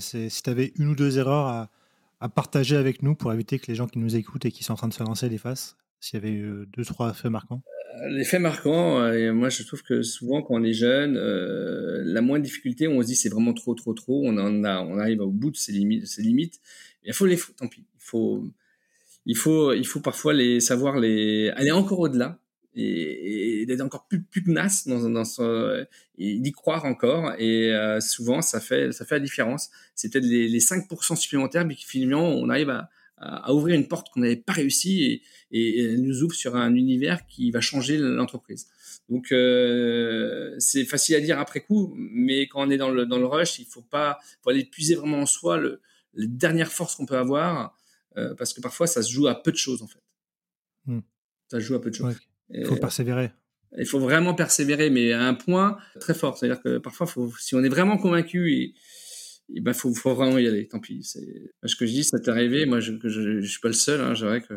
si 0.00 0.42
avais 0.46 0.72
une 0.78 0.88
ou 0.88 0.96
deux 0.96 1.18
erreurs 1.18 1.46
à, 1.46 1.70
à, 2.18 2.28
partager 2.28 2.76
avec 2.76 3.02
nous 3.02 3.14
pour 3.14 3.32
éviter 3.32 3.58
que 3.58 3.66
les 3.68 3.74
gens 3.76 3.86
qui 3.86 3.98
nous 3.98 4.16
écoutent 4.16 4.46
et 4.46 4.50
qui 4.50 4.64
sont 4.64 4.72
en 4.72 4.76
train 4.76 4.88
de 4.88 4.94
se 4.94 5.02
lancer 5.04 5.28
les 5.28 5.38
fassent, 5.38 5.76
s'il 6.00 6.18
y 6.18 6.22
avait 6.22 6.34
eu 6.34 6.66
deux, 6.74 6.84
trois 6.84 7.12
faits 7.12 7.30
marquants? 7.30 7.62
Euh, 8.02 8.08
Les 8.08 8.24
faits 8.24 8.40
marquants, 8.40 9.00
euh, 9.00 9.32
moi 9.32 9.48
je 9.48 9.62
trouve 9.62 9.82
que 9.82 10.02
souvent 10.02 10.42
quand 10.42 10.54
on 10.54 10.64
est 10.64 10.72
jeune, 10.72 11.16
euh, 11.16 12.02
la 12.04 12.20
moindre 12.20 12.44
difficulté, 12.44 12.88
on 12.88 13.00
se 13.02 13.06
dit 13.06 13.16
c'est 13.16 13.28
vraiment 13.28 13.52
trop, 13.52 13.74
trop, 13.74 13.94
trop, 13.94 14.22
on, 14.24 14.36
en 14.38 14.64
a, 14.64 14.80
on 14.80 14.98
arrive 14.98 15.20
au 15.20 15.30
bout 15.30 15.50
de 15.50 15.56
ses 15.56 15.72
limites. 15.72 16.06
Ses. 16.06 16.22
Il 16.22 17.12
faut 17.12 17.26
les, 17.26 17.38
tant 17.56 17.68
pis, 17.68 17.84
il 17.94 18.02
faut, 18.02 18.44
il 19.26 19.36
faut, 19.36 19.72
il 19.72 19.86
faut 19.86 20.00
parfois 20.00 20.32
les 20.32 20.60
savoir 20.60 20.98
les 20.98 21.50
aller 21.50 21.70
encore 21.70 22.00
au-delà 22.00 22.38
et, 22.74 23.64
d'être 23.66 23.80
encore 23.80 24.06
plus 24.06 24.44
tenace 24.44 24.86
dans, 24.86 25.08
dans 25.10 25.24
son, 25.24 25.84
et 26.18 26.38
d'y 26.38 26.52
croire 26.52 26.84
encore. 26.84 27.32
Et 27.38 27.72
euh, 27.72 28.00
souvent, 28.00 28.42
ça 28.42 28.60
fait 28.60 28.92
ça 28.92 29.04
fait 29.04 29.16
la 29.16 29.20
différence. 29.20 29.70
C'est 29.94 30.12
peut-être 30.12 30.24
les, 30.26 30.48
les 30.48 30.60
5% 30.60 31.16
supplémentaires, 31.16 31.64
mais 31.66 31.74
finalement, 31.74 32.28
on 32.28 32.48
arrive 32.48 32.70
à, 32.70 32.90
à, 33.20 33.52
ouvrir 33.54 33.76
une 33.76 33.86
porte 33.86 34.08
qu'on 34.10 34.20
n'avait 34.20 34.36
pas 34.36 34.52
réussi 34.52 35.04
et, 35.04 35.22
et, 35.52 35.80
elle 35.84 36.02
nous 36.02 36.22
ouvre 36.22 36.34
sur 36.34 36.56
un 36.56 36.74
univers 36.74 37.26
qui 37.26 37.50
va 37.50 37.60
changer 37.60 37.98
l'entreprise. 37.98 38.66
Donc 39.08 39.32
euh, 39.32 40.54
c'est 40.58 40.84
facile 40.84 41.16
à 41.16 41.20
dire 41.20 41.38
après 41.38 41.60
coup, 41.60 41.94
mais 41.96 42.46
quand 42.46 42.66
on 42.66 42.70
est 42.70 42.76
dans 42.76 42.90
le 42.90 43.06
dans 43.06 43.18
le 43.18 43.26
rush, 43.26 43.58
il 43.58 43.66
faut 43.66 43.82
pas 43.82 44.18
faut 44.42 44.50
aller 44.50 44.64
puiser 44.64 44.94
vraiment 44.94 45.18
en 45.18 45.26
soi 45.26 45.58
le, 45.58 45.80
les 46.14 46.26
dernières 46.26 46.72
forces 46.72 46.96
qu'on 46.96 47.06
peut 47.06 47.18
avoir, 47.18 47.76
euh, 48.16 48.34
parce 48.34 48.52
que 48.52 48.60
parfois 48.60 48.86
ça 48.86 49.02
se 49.02 49.10
joue 49.10 49.26
à 49.26 49.42
peu 49.42 49.52
de 49.52 49.56
choses 49.56 49.82
en 49.82 49.86
fait. 49.86 50.02
Hmm. 50.86 51.00
Ça 51.48 51.60
se 51.60 51.64
joue 51.64 51.74
à 51.74 51.80
peu 51.80 51.90
de 51.90 51.94
choses. 51.94 52.18
Il 52.50 52.66
faut 52.66 52.76
persévérer. 52.76 53.30
Il 53.78 53.86
faut 53.86 54.00
vraiment 54.00 54.34
persévérer, 54.34 54.90
mais 54.90 55.12
à 55.12 55.22
un 55.22 55.34
point 55.34 55.78
très 56.00 56.14
fort. 56.14 56.36
C'est-à-dire 56.36 56.60
que 56.60 56.78
parfois, 56.78 57.06
faut, 57.06 57.32
si 57.38 57.54
on 57.54 57.62
est 57.62 57.68
vraiment 57.68 57.98
convaincu, 57.98 58.74
il 59.52 59.62
ben 59.62 59.72
faut, 59.72 59.92
faut 59.94 60.14
vraiment 60.14 60.38
y 60.38 60.46
aller. 60.46 60.66
Tant 60.68 60.80
pis. 60.80 61.02
C'est 61.02 61.52
ce 61.64 61.76
que 61.76 61.86
je 61.86 61.92
dis, 61.92 62.04
ça 62.04 62.18
t'est 62.18 62.30
arrivé. 62.30 62.66
Moi, 62.66 62.80
je, 62.80 62.92
je, 63.02 63.40
je, 63.40 63.46
suis 63.46 63.60
pas 63.60 63.68
le 63.68 63.74
seul. 63.74 64.00
Hein, 64.00 64.14
vrai 64.14 64.40
que 64.40 64.54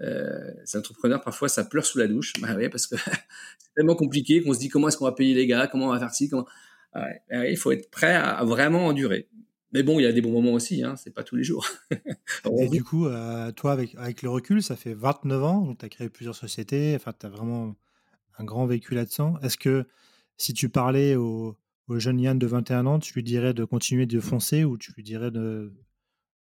euh, 0.00 0.50
les 0.60 0.76
entrepreneurs 0.76 1.22
parfois 1.22 1.48
ça 1.48 1.64
pleure 1.64 1.84
sous 1.84 1.98
la 1.98 2.06
douche. 2.06 2.32
Bah 2.40 2.54
parce 2.70 2.86
que 2.86 2.96
c'est 3.58 3.74
tellement 3.74 3.96
compliqué 3.96 4.42
qu'on 4.42 4.52
se 4.52 4.58
dit 4.58 4.68
comment 4.68 4.88
est-ce 4.88 4.96
qu'on 4.96 5.04
va 5.04 5.12
payer 5.12 5.34
les 5.34 5.46
gars, 5.46 5.66
comment 5.66 5.86
on 5.86 5.92
va 5.92 5.98
faire 5.98 6.14
ci, 6.14 6.28
comment. 6.28 6.46
Ah 6.92 7.02
ouais, 7.04 7.22
bah 7.30 7.48
il 7.48 7.56
faut 7.56 7.72
être 7.72 7.90
prêt 7.90 8.14
à, 8.14 8.42
vraiment 8.44 8.86
endurer. 8.86 9.28
Mais 9.72 9.82
bon, 9.82 9.98
il 9.98 10.04
y 10.04 10.06
a 10.06 10.12
des 10.12 10.22
bons 10.22 10.30
moments 10.30 10.52
aussi, 10.52 10.82
hein, 10.82 10.96
c'est 10.96 11.12
pas 11.12 11.24
tous 11.24 11.36
les 11.36 11.42
jours. 11.42 11.66
et 12.58 12.68
du 12.68 12.82
coup, 12.82 13.06
euh, 13.06 13.52
toi, 13.52 13.72
avec, 13.72 13.94
avec 13.96 14.22
le 14.22 14.30
recul, 14.30 14.62
ça 14.62 14.76
fait 14.76 14.94
29 14.94 15.44
ans, 15.44 15.60
donc 15.62 15.78
tu 15.78 15.84
as 15.84 15.88
créé 15.88 16.08
plusieurs 16.08 16.36
sociétés, 16.36 16.94
enfin, 16.94 17.12
tu 17.18 17.26
as 17.26 17.28
vraiment 17.28 17.74
un 18.38 18.44
grand 18.44 18.64
vécu 18.66 18.94
là-dedans. 18.94 19.38
Est-ce 19.42 19.58
que 19.58 19.84
si 20.38 20.54
tu 20.54 20.68
parlais 20.68 21.16
au, 21.16 21.56
au, 21.88 21.98
jeune 21.98 22.20
Yann 22.20 22.38
de 22.38 22.46
21 22.46 22.86
ans, 22.86 22.98
tu 22.98 23.14
lui 23.14 23.22
dirais 23.22 23.54
de 23.54 23.64
continuer 23.64 24.06
de 24.06 24.20
foncer 24.20 24.64
ou 24.64 24.78
tu 24.78 24.92
lui 24.92 25.02
dirais 25.02 25.30
de. 25.30 25.72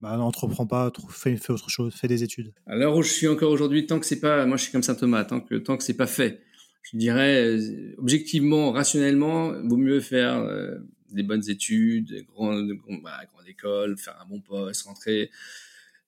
Bah, 0.01 0.17
n'entreprends 0.17 0.67
pas, 0.67 0.91
fais, 1.09 1.39
autre 1.49 1.69
chose, 1.69 1.93
fais 1.93 2.09
des 2.09 2.23
études? 2.23 2.53
À 2.67 2.75
l'heure 2.75 2.95
où 2.95 3.03
je 3.03 3.09
suis 3.09 3.27
encore 3.27 3.51
aujourd'hui, 3.51 3.85
tant 3.85 3.99
que 3.99 4.05
c'est 4.05 4.19
pas. 4.19 4.45
Moi, 4.45 4.57
je 4.57 4.63
suis 4.63 4.71
comme 4.71 4.83
saint 4.83 4.95
Thomas, 4.95 5.23
tant 5.23 5.39
que, 5.39 5.55
tant 5.55 5.77
que 5.77 5.83
c'est 5.83 5.95
pas 5.95 6.07
fait, 6.07 6.41
je 6.81 6.97
dirais, 6.97 7.41
euh, 7.41 7.95
objectivement, 7.97 8.71
rationnellement, 8.71 9.53
vaut 9.63 9.77
mieux 9.77 10.01
faire. 10.01 10.35
Euh, 10.35 10.77
des 11.13 11.23
bonnes 11.23 11.47
études, 11.49 12.25
grande, 12.25 12.73
bah, 13.03 13.21
grande 13.31 13.47
école, 13.47 13.97
faire 13.97 14.19
un 14.21 14.25
bon 14.25 14.41
poste, 14.41 14.83
rentrer. 14.83 15.29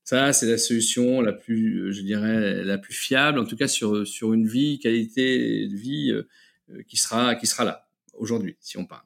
Ça, 0.04 0.34
c'est 0.34 0.48
la 0.48 0.58
solution 0.58 1.22
la 1.22 1.34
plus, 1.34 1.92
je 1.94 2.02
dirais, 2.02 2.64
la 2.64 2.78
plus 2.78 2.94
fiable, 2.94 3.40
en 3.40 3.46
tout 3.46 3.56
cas 3.56 3.68
sur 3.68 4.06
sur 4.06 4.34
une 4.34 4.48
vie, 4.48 4.80
qualité 4.80 5.68
de 5.68 5.76
vie 5.76 6.12
euh, 6.12 6.84
qui 6.88 6.98
sera 6.98 7.36
qui 7.36 7.48
sera 7.48 7.64
là 7.64 7.88
aujourd'hui, 8.14 8.56
si 8.60 8.78
on 8.78 8.86
parle. 8.86 9.04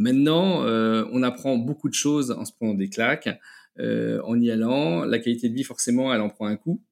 Maintenant, 0.00 0.64
euh, 0.64 1.04
on 1.12 1.22
apprend 1.22 1.58
beaucoup 1.58 1.90
de 1.90 1.94
choses 1.94 2.30
en 2.30 2.46
se 2.46 2.52
prenant 2.52 2.72
des 2.72 2.88
claques, 2.88 3.28
euh, 3.78 4.20
en 4.24 4.40
y 4.40 4.50
allant. 4.50 5.04
La 5.04 5.18
qualité 5.18 5.50
de 5.50 5.54
vie, 5.54 5.62
forcément, 5.62 6.12
elle 6.14 6.22
en 6.22 6.30
prend 6.30 6.46
un 6.46 6.56
coup 6.56 6.82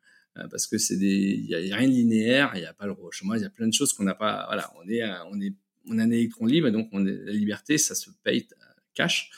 parce 0.52 0.68
que 0.68 0.78
c'est 0.78 0.96
des, 0.96 1.42
il 1.42 1.46
y, 1.46 1.72
a 1.72 1.76
rien 1.76 1.88
de 1.88 1.92
linéaire, 1.92 2.52
il 2.54 2.60
n'y 2.60 2.66
a 2.66 2.72
pas 2.72 2.86
le 2.86 2.94
chômage, 3.10 3.40
il 3.40 3.42
y 3.42 3.46
a 3.46 3.50
plein 3.50 3.66
de 3.66 3.72
choses 3.72 3.92
qu'on 3.92 4.04
n'a 4.04 4.14
pas. 4.14 4.44
Voilà, 4.46 4.70
on 4.80 4.88
est, 4.88 5.02
on 5.32 5.40
est 5.40 5.52
on 5.90 5.98
a 5.98 6.04
un 6.04 6.10
électron 6.12 6.46
libre, 6.46 6.70
donc 6.70 6.88
on 6.92 7.00
la 7.02 7.32
liberté, 7.32 7.76
ça 7.76 7.96
se 7.96 8.10
paye 8.22 8.46
cash. 8.94 9.30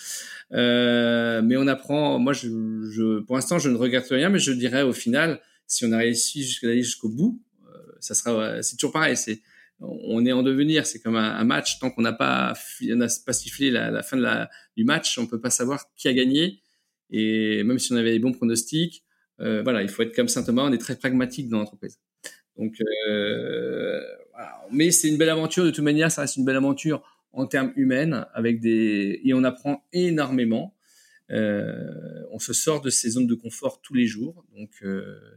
Euh, 0.53 1.43
mais 1.43 1.57
on 1.57 1.67
apprend. 1.67 2.19
Moi, 2.19 2.33
je, 2.33 2.49
je 2.91 3.21
pour 3.21 3.37
l'instant, 3.37 3.59
je 3.59 3.71
ne 3.71 3.77
regrette 3.77 4.09
rien, 4.09 4.29
mais 4.29 4.39
je 4.39 4.53
dirais 4.53 4.83
au 4.83 4.93
final, 4.93 5.41
si 5.67 5.85
on 5.85 5.93
a 5.93 5.99
réussi 5.99 6.43
jusqu'au 6.43 7.09
bout, 7.09 7.41
euh, 7.69 7.93
ça 8.01 8.15
sera. 8.15 8.63
C'est 8.63 8.77
toujours 8.77 8.93
pareil. 8.93 9.17
C'est 9.17 9.41
on 9.81 10.25
est 10.27 10.33
en 10.33 10.43
devenir. 10.43 10.87
C'est 10.87 11.01
comme 11.01 11.17
un, 11.17 11.45
match. 11.45 11.79
Tant 11.79 11.91
qu'on 11.91 12.03
n'a 12.03 12.13
pas, 12.13 12.55
pas 13.27 13.33
sifflé 13.33 13.71
la, 13.71 14.03
fin 14.03 14.17
du 14.77 14.85
match, 14.85 15.19
on 15.19 15.27
peut 15.27 15.41
pas 15.41 15.51
savoir 15.51 15.85
qui 15.97 16.09
a 16.09 16.13
gagné. 16.13 16.61
Et 17.11 17.63
même 17.65 17.79
si 17.79 17.93
on 17.93 17.97
avait 17.97 18.13
des 18.13 18.19
bons 18.19 18.33
pronostics, 18.33 19.05
euh, 19.41 19.63
voilà, 19.63 19.83
il 19.83 19.89
faut 19.89 20.03
être 20.03 20.15
comme 20.15 20.29
Saint 20.29 20.43
Thomas. 20.43 20.63
On 20.63 20.73
est 20.73 20.79
très 20.79 20.97
pragmatique 20.97 21.49
dans 21.49 21.59
l'entreprise. 21.59 21.99
Donc, 22.57 22.77
euh, 23.09 24.01
mais 24.71 24.91
c'est 24.91 25.09
une 25.09 25.17
belle 25.17 25.31
aventure 25.31 25.65
de 25.65 25.71
toute 25.71 25.85
manière, 25.85 26.13
ça 26.13 26.23
reste 26.23 26.37
une 26.37 26.45
belle 26.45 26.57
aventure 26.57 27.03
en 27.33 27.47
termes 27.47 27.73
humains 27.77 28.27
avec 28.35 28.61
des 28.61 29.21
et 29.25 29.33
on 29.35 29.45
apprend 29.45 29.85
énormément. 29.93 30.77
Euh, 31.31 32.25
on 32.33 32.39
se 32.39 32.53
sort 32.53 32.81
de 32.81 32.91
ces 32.91 33.11
zones 33.11 33.27
de 33.27 33.35
confort 33.35 33.81
tous 33.81 33.95
les 33.95 34.07
jours, 34.07 34.45
donc 34.55 34.85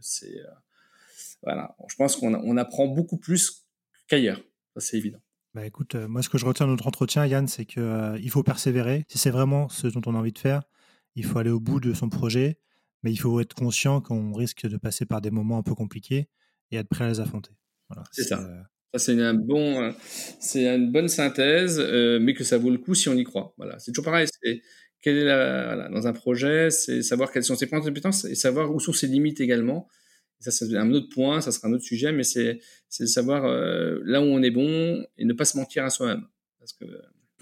c'est 0.01 0.41
voilà. 1.43 1.75
Je 1.87 1.95
pense 1.95 2.15
qu'on 2.15 2.33
on 2.33 2.57
apprend 2.57 2.87
beaucoup 2.87 3.17
plus 3.17 3.62
qu'ailleurs, 4.07 4.41
ça 4.75 4.81
c'est 4.81 4.97
évident. 4.97 5.19
Bah 5.53 5.65
écoute, 5.65 5.95
moi 5.95 6.23
ce 6.23 6.29
que 6.29 6.37
je 6.37 6.45
retiens 6.45 6.65
de 6.65 6.71
notre 6.71 6.87
entretien, 6.87 7.25
Yann, 7.25 7.47
c'est 7.47 7.65
que 7.65 8.17
il 8.19 8.29
faut 8.29 8.43
persévérer. 8.43 9.05
Si 9.07 9.17
c'est 9.17 9.29
vraiment 9.29 9.69
ce 9.69 9.87
dont 9.87 10.01
on 10.05 10.15
a 10.15 10.17
envie 10.17 10.31
de 10.31 10.39
faire, 10.39 10.63
il 11.15 11.25
faut 11.25 11.37
aller 11.39 11.51
au 11.51 11.59
bout 11.59 11.79
de 11.79 11.93
son 11.93 12.09
projet, 12.09 12.57
mais 13.03 13.11
il 13.11 13.17
faut 13.17 13.39
être 13.39 13.53
conscient 13.53 14.01
qu'on 14.01 14.33
risque 14.33 14.67
de 14.67 14.77
passer 14.77 15.05
par 15.05 15.21
des 15.21 15.31
moments 15.31 15.57
un 15.57 15.63
peu 15.63 15.75
compliqués 15.75 16.27
et 16.71 16.77
être 16.77 16.89
prêt 16.89 17.05
à 17.05 17.09
les 17.09 17.19
affronter. 17.19 17.51
Voilà, 17.89 18.03
c'est 18.11 18.23
ça. 18.23 18.39
Ça, 18.93 18.99
c'est 18.99 19.19
un 19.21 19.33
bon, 19.33 19.81
euh, 19.81 19.91
c'est 20.39 20.67
une 20.67 20.91
bonne 20.91 21.07
synthèse, 21.07 21.79
euh, 21.79 22.19
mais 22.19 22.35
que 22.35 22.43
ça 22.43 22.59
vaut 22.59 22.69
le 22.69 22.77
coup 22.77 22.93
si 22.93 23.09
on 23.09 23.15
y 23.15 23.23
croit. 23.23 23.55
Voilà, 23.57 23.79
c'est 23.79 23.91
toujours 23.91 24.05
pareil. 24.05 24.27
C'est 24.41 24.61
quelle 25.01 25.17
est 25.17 25.25
la, 25.25 25.65
voilà, 25.65 25.89
dans 25.89 26.07
un 26.07 26.13
projet, 26.13 26.69
c'est 26.69 27.01
savoir 27.01 27.31
quelles 27.31 27.43
sont 27.43 27.55
ses 27.55 27.65
points 27.65 27.79
de 27.79 27.85
compétence 27.85 28.25
et 28.25 28.35
savoir 28.35 28.73
où 28.73 28.79
sont 28.79 28.93
ses 28.93 29.07
limites 29.07 29.41
également. 29.41 29.87
Ça, 30.43 30.51
c'est 30.51 30.75
un 30.75 30.91
autre 30.93 31.09
point, 31.09 31.41
ça 31.41 31.51
sera 31.51 31.67
un 31.67 31.73
autre 31.73 31.83
sujet, 31.83 32.11
mais 32.11 32.23
c'est 32.23 32.59
c'est 32.89 33.07
savoir 33.07 33.45
euh, 33.45 33.99
là 34.03 34.21
où 34.21 34.25
on 34.25 34.41
est 34.41 34.51
bon 34.51 35.05
et 35.17 35.25
ne 35.25 35.33
pas 35.33 35.45
se 35.45 35.57
mentir 35.57 35.83
à 35.85 35.89
soi-même, 35.89 36.25
parce 36.59 36.73
que 36.73 36.85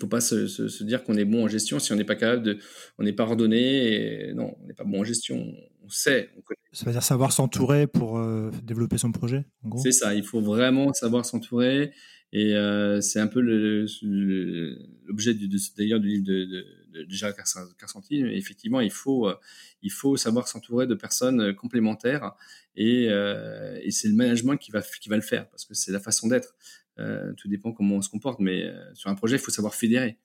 faut 0.01 0.07
pas 0.07 0.19
se, 0.19 0.47
se, 0.47 0.67
se 0.67 0.83
dire 0.83 1.03
qu'on 1.03 1.15
est 1.15 1.25
bon 1.25 1.45
en 1.45 1.47
gestion 1.47 1.79
si 1.79 1.93
on 1.93 1.95
n'est 1.95 2.03
pas 2.03 2.15
capable 2.15 2.43
de, 2.43 2.57
on 2.97 3.03
n'est 3.03 3.13
pas 3.13 3.23
ordonné. 3.23 4.27
Et 4.27 4.33
non, 4.33 4.55
on 4.61 4.65
n'est 4.65 4.73
pas 4.73 4.83
bon 4.83 5.01
en 5.01 5.03
gestion. 5.03 5.53
On 5.83 5.89
sait, 5.89 6.31
on 6.37 6.41
connaît. 6.41 6.57
Ça 6.73 6.85
veut 6.85 6.91
dire 6.91 7.03
savoir 7.03 7.31
s'entourer 7.31 7.87
pour 7.87 8.17
euh, 8.17 8.49
développer 8.63 8.97
son 8.97 9.11
projet. 9.11 9.45
C'est 9.77 9.91
ça. 9.91 10.15
Il 10.15 10.23
faut 10.23 10.41
vraiment 10.41 10.91
savoir 10.93 11.25
s'entourer. 11.25 11.91
Et 12.33 12.55
euh, 12.55 13.01
c'est 13.01 13.19
un 13.19 13.27
peu 13.27 13.41
l'objet 13.41 15.35
d'ailleurs 15.77 15.99
du 15.99 16.07
livre 16.07 16.25
de, 16.25 16.45
de, 16.45 16.65
de, 16.91 17.05
Jacques 17.09 17.41
Carcenti. 17.77 18.21
Effectivement, 18.21 18.81
il 18.81 18.91
faut, 18.91 19.27
euh, 19.27 19.35
il 19.81 19.91
faut 19.91 20.17
savoir 20.17 20.47
s'entourer 20.47 20.87
de 20.87 20.95
personnes 20.95 21.55
complémentaires 21.55 22.33
et, 22.75 23.07
euh, 23.09 23.79
et 23.81 23.91
c'est 23.91 24.07
le 24.07 24.15
management 24.15 24.57
qui 24.57 24.71
va, 24.71 24.81
qui 24.81 25.09
va 25.09 25.15
le 25.15 25.21
faire 25.21 25.49
parce 25.49 25.65
que 25.65 25.73
c'est 25.73 25.91
la 25.91 25.99
façon 25.99 26.27
d'être. 26.27 26.55
Euh, 26.99 27.33
tout 27.33 27.47
dépend 27.47 27.71
comment 27.71 27.95
on 27.95 28.01
se 28.01 28.09
comporte, 28.09 28.39
mais 28.39 28.63
euh, 28.63 28.93
sur 28.93 29.09
un 29.09 29.15
projet, 29.15 29.37
il 29.37 29.41
faut 29.41 29.51
savoir 29.51 29.73
fédérer. 29.73 30.17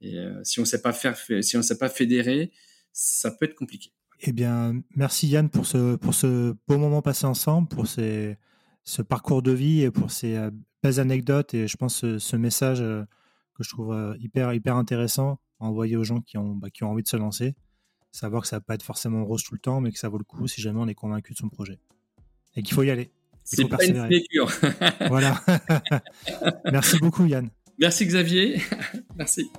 Et 0.00 0.18
euh, 0.18 0.42
si 0.44 0.60
on 0.60 0.64
sait 0.64 0.82
pas 0.82 0.92
faire, 0.92 1.16
si 1.16 1.56
on 1.56 1.62
sait 1.62 1.78
pas 1.78 1.88
fédérer, 1.88 2.52
ça 2.92 3.30
peut 3.30 3.46
être 3.46 3.54
compliqué. 3.54 3.92
Eh 4.20 4.32
bien, 4.32 4.82
merci 4.96 5.28
Yann 5.28 5.48
pour 5.48 5.66
ce, 5.66 5.96
pour 5.96 6.14
ce 6.14 6.54
beau 6.66 6.78
moment 6.78 7.02
passé 7.02 7.26
ensemble, 7.26 7.68
pour 7.68 7.86
ces, 7.86 8.36
ce 8.84 9.02
parcours 9.02 9.42
de 9.42 9.52
vie 9.52 9.82
et 9.82 9.90
pour 9.90 10.10
ces 10.10 10.36
belles 10.82 10.98
anecdotes 10.98 11.54
et 11.54 11.68
je 11.68 11.76
pense 11.76 12.04
ce, 12.18 12.36
message 12.36 12.80
que 12.80 13.62
je 13.62 13.68
trouve 13.68 14.16
hyper, 14.18 14.52
hyper 14.54 14.74
intéressant 14.74 15.38
à 15.60 15.64
envoyer 15.64 15.96
aux 15.96 16.04
gens 16.04 16.20
qui 16.20 16.38
ont, 16.38 16.54
bah, 16.54 16.70
qui 16.70 16.84
ont 16.84 16.90
envie 16.90 17.02
de 17.02 17.08
se 17.08 17.16
lancer. 17.16 17.54
Savoir 18.10 18.42
que 18.42 18.48
ça 18.48 18.56
va 18.56 18.60
pas 18.60 18.74
être 18.74 18.82
forcément 18.82 19.24
rose 19.24 19.42
tout 19.42 19.54
le 19.54 19.60
temps, 19.60 19.80
mais 19.80 19.92
que 19.92 19.98
ça 19.98 20.08
vaut 20.08 20.18
le 20.18 20.24
coup 20.24 20.48
si 20.48 20.60
jamais 20.60 20.80
on 20.80 20.88
est 20.88 20.94
convaincu 20.94 21.32
de 21.32 21.38
son 21.38 21.48
projet. 21.48 21.78
Et 22.56 22.62
qu'il 22.62 22.74
faut 22.74 22.82
y 22.82 22.90
aller. 22.90 23.10
C'est 23.44 23.68
pas 23.68 23.84
une 23.84 23.94
sinécure. 23.94 24.50
voilà. 25.08 25.42
Merci 26.72 26.98
beaucoup, 26.98 27.24
Yann. 27.26 27.50
Merci, 27.78 28.06
Xavier. 28.06 28.60
Merci. 29.16 29.50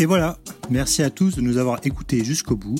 Et 0.00 0.06
voilà, 0.06 0.38
merci 0.70 1.02
à 1.02 1.10
tous 1.10 1.34
de 1.34 1.40
nous 1.40 1.56
avoir 1.56 1.80
écoutés 1.84 2.24
jusqu'au 2.24 2.54
bout. 2.54 2.76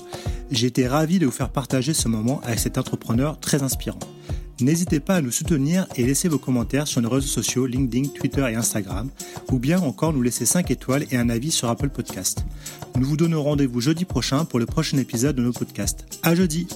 J'ai 0.53 0.69
été 0.69 0.87
ravi 0.87 1.19
de 1.19 1.27
vous 1.27 1.33
faire 1.33 1.51
partager 1.51 1.93
ce 1.93 2.07
moment 2.07 2.41
avec 2.43 2.61
cet 2.61 2.79
entrepreneur 2.79 3.41
très 3.41 3.65
inspirant. 3.65 3.99
N'hésitez 4.61 4.99
pas 4.99 5.17
à 5.17 5.21
nous 5.21 5.31
soutenir 5.31 5.87
et 5.97 6.05
laisser 6.05 6.29
vos 6.29 6.39
commentaires 6.39 6.89
sur 6.89 7.01
nos 7.01 7.09
réseaux 7.09 7.29
sociaux 7.29 7.67
LinkedIn, 7.67 8.09
Twitter 8.09 8.45
et 8.51 8.57
Instagram, 8.57 9.09
ou 9.53 9.59
bien 9.59 9.81
encore 9.81 10.13
nous 10.13 10.23
laisser 10.23 10.47
5 10.47 10.71
étoiles 10.71 11.07
et 11.11 11.17
un 11.17 11.29
avis 11.29 11.51
sur 11.51 11.69
Apple 11.69 11.91
Podcast. 11.91 12.45
Nous 12.99 13.07
vous 13.07 13.17
donnons 13.17 13.43
rendez-vous 13.43 13.81
jeudi 13.81 14.05
prochain 14.05 14.45
pour 14.45 14.59
le 14.59 14.67
prochain 14.67 14.99
épisode 14.99 15.37
de 15.37 15.43
nos 15.43 15.53
podcasts. 15.53 16.07
À 16.23 16.35
jeudi! 16.35 16.67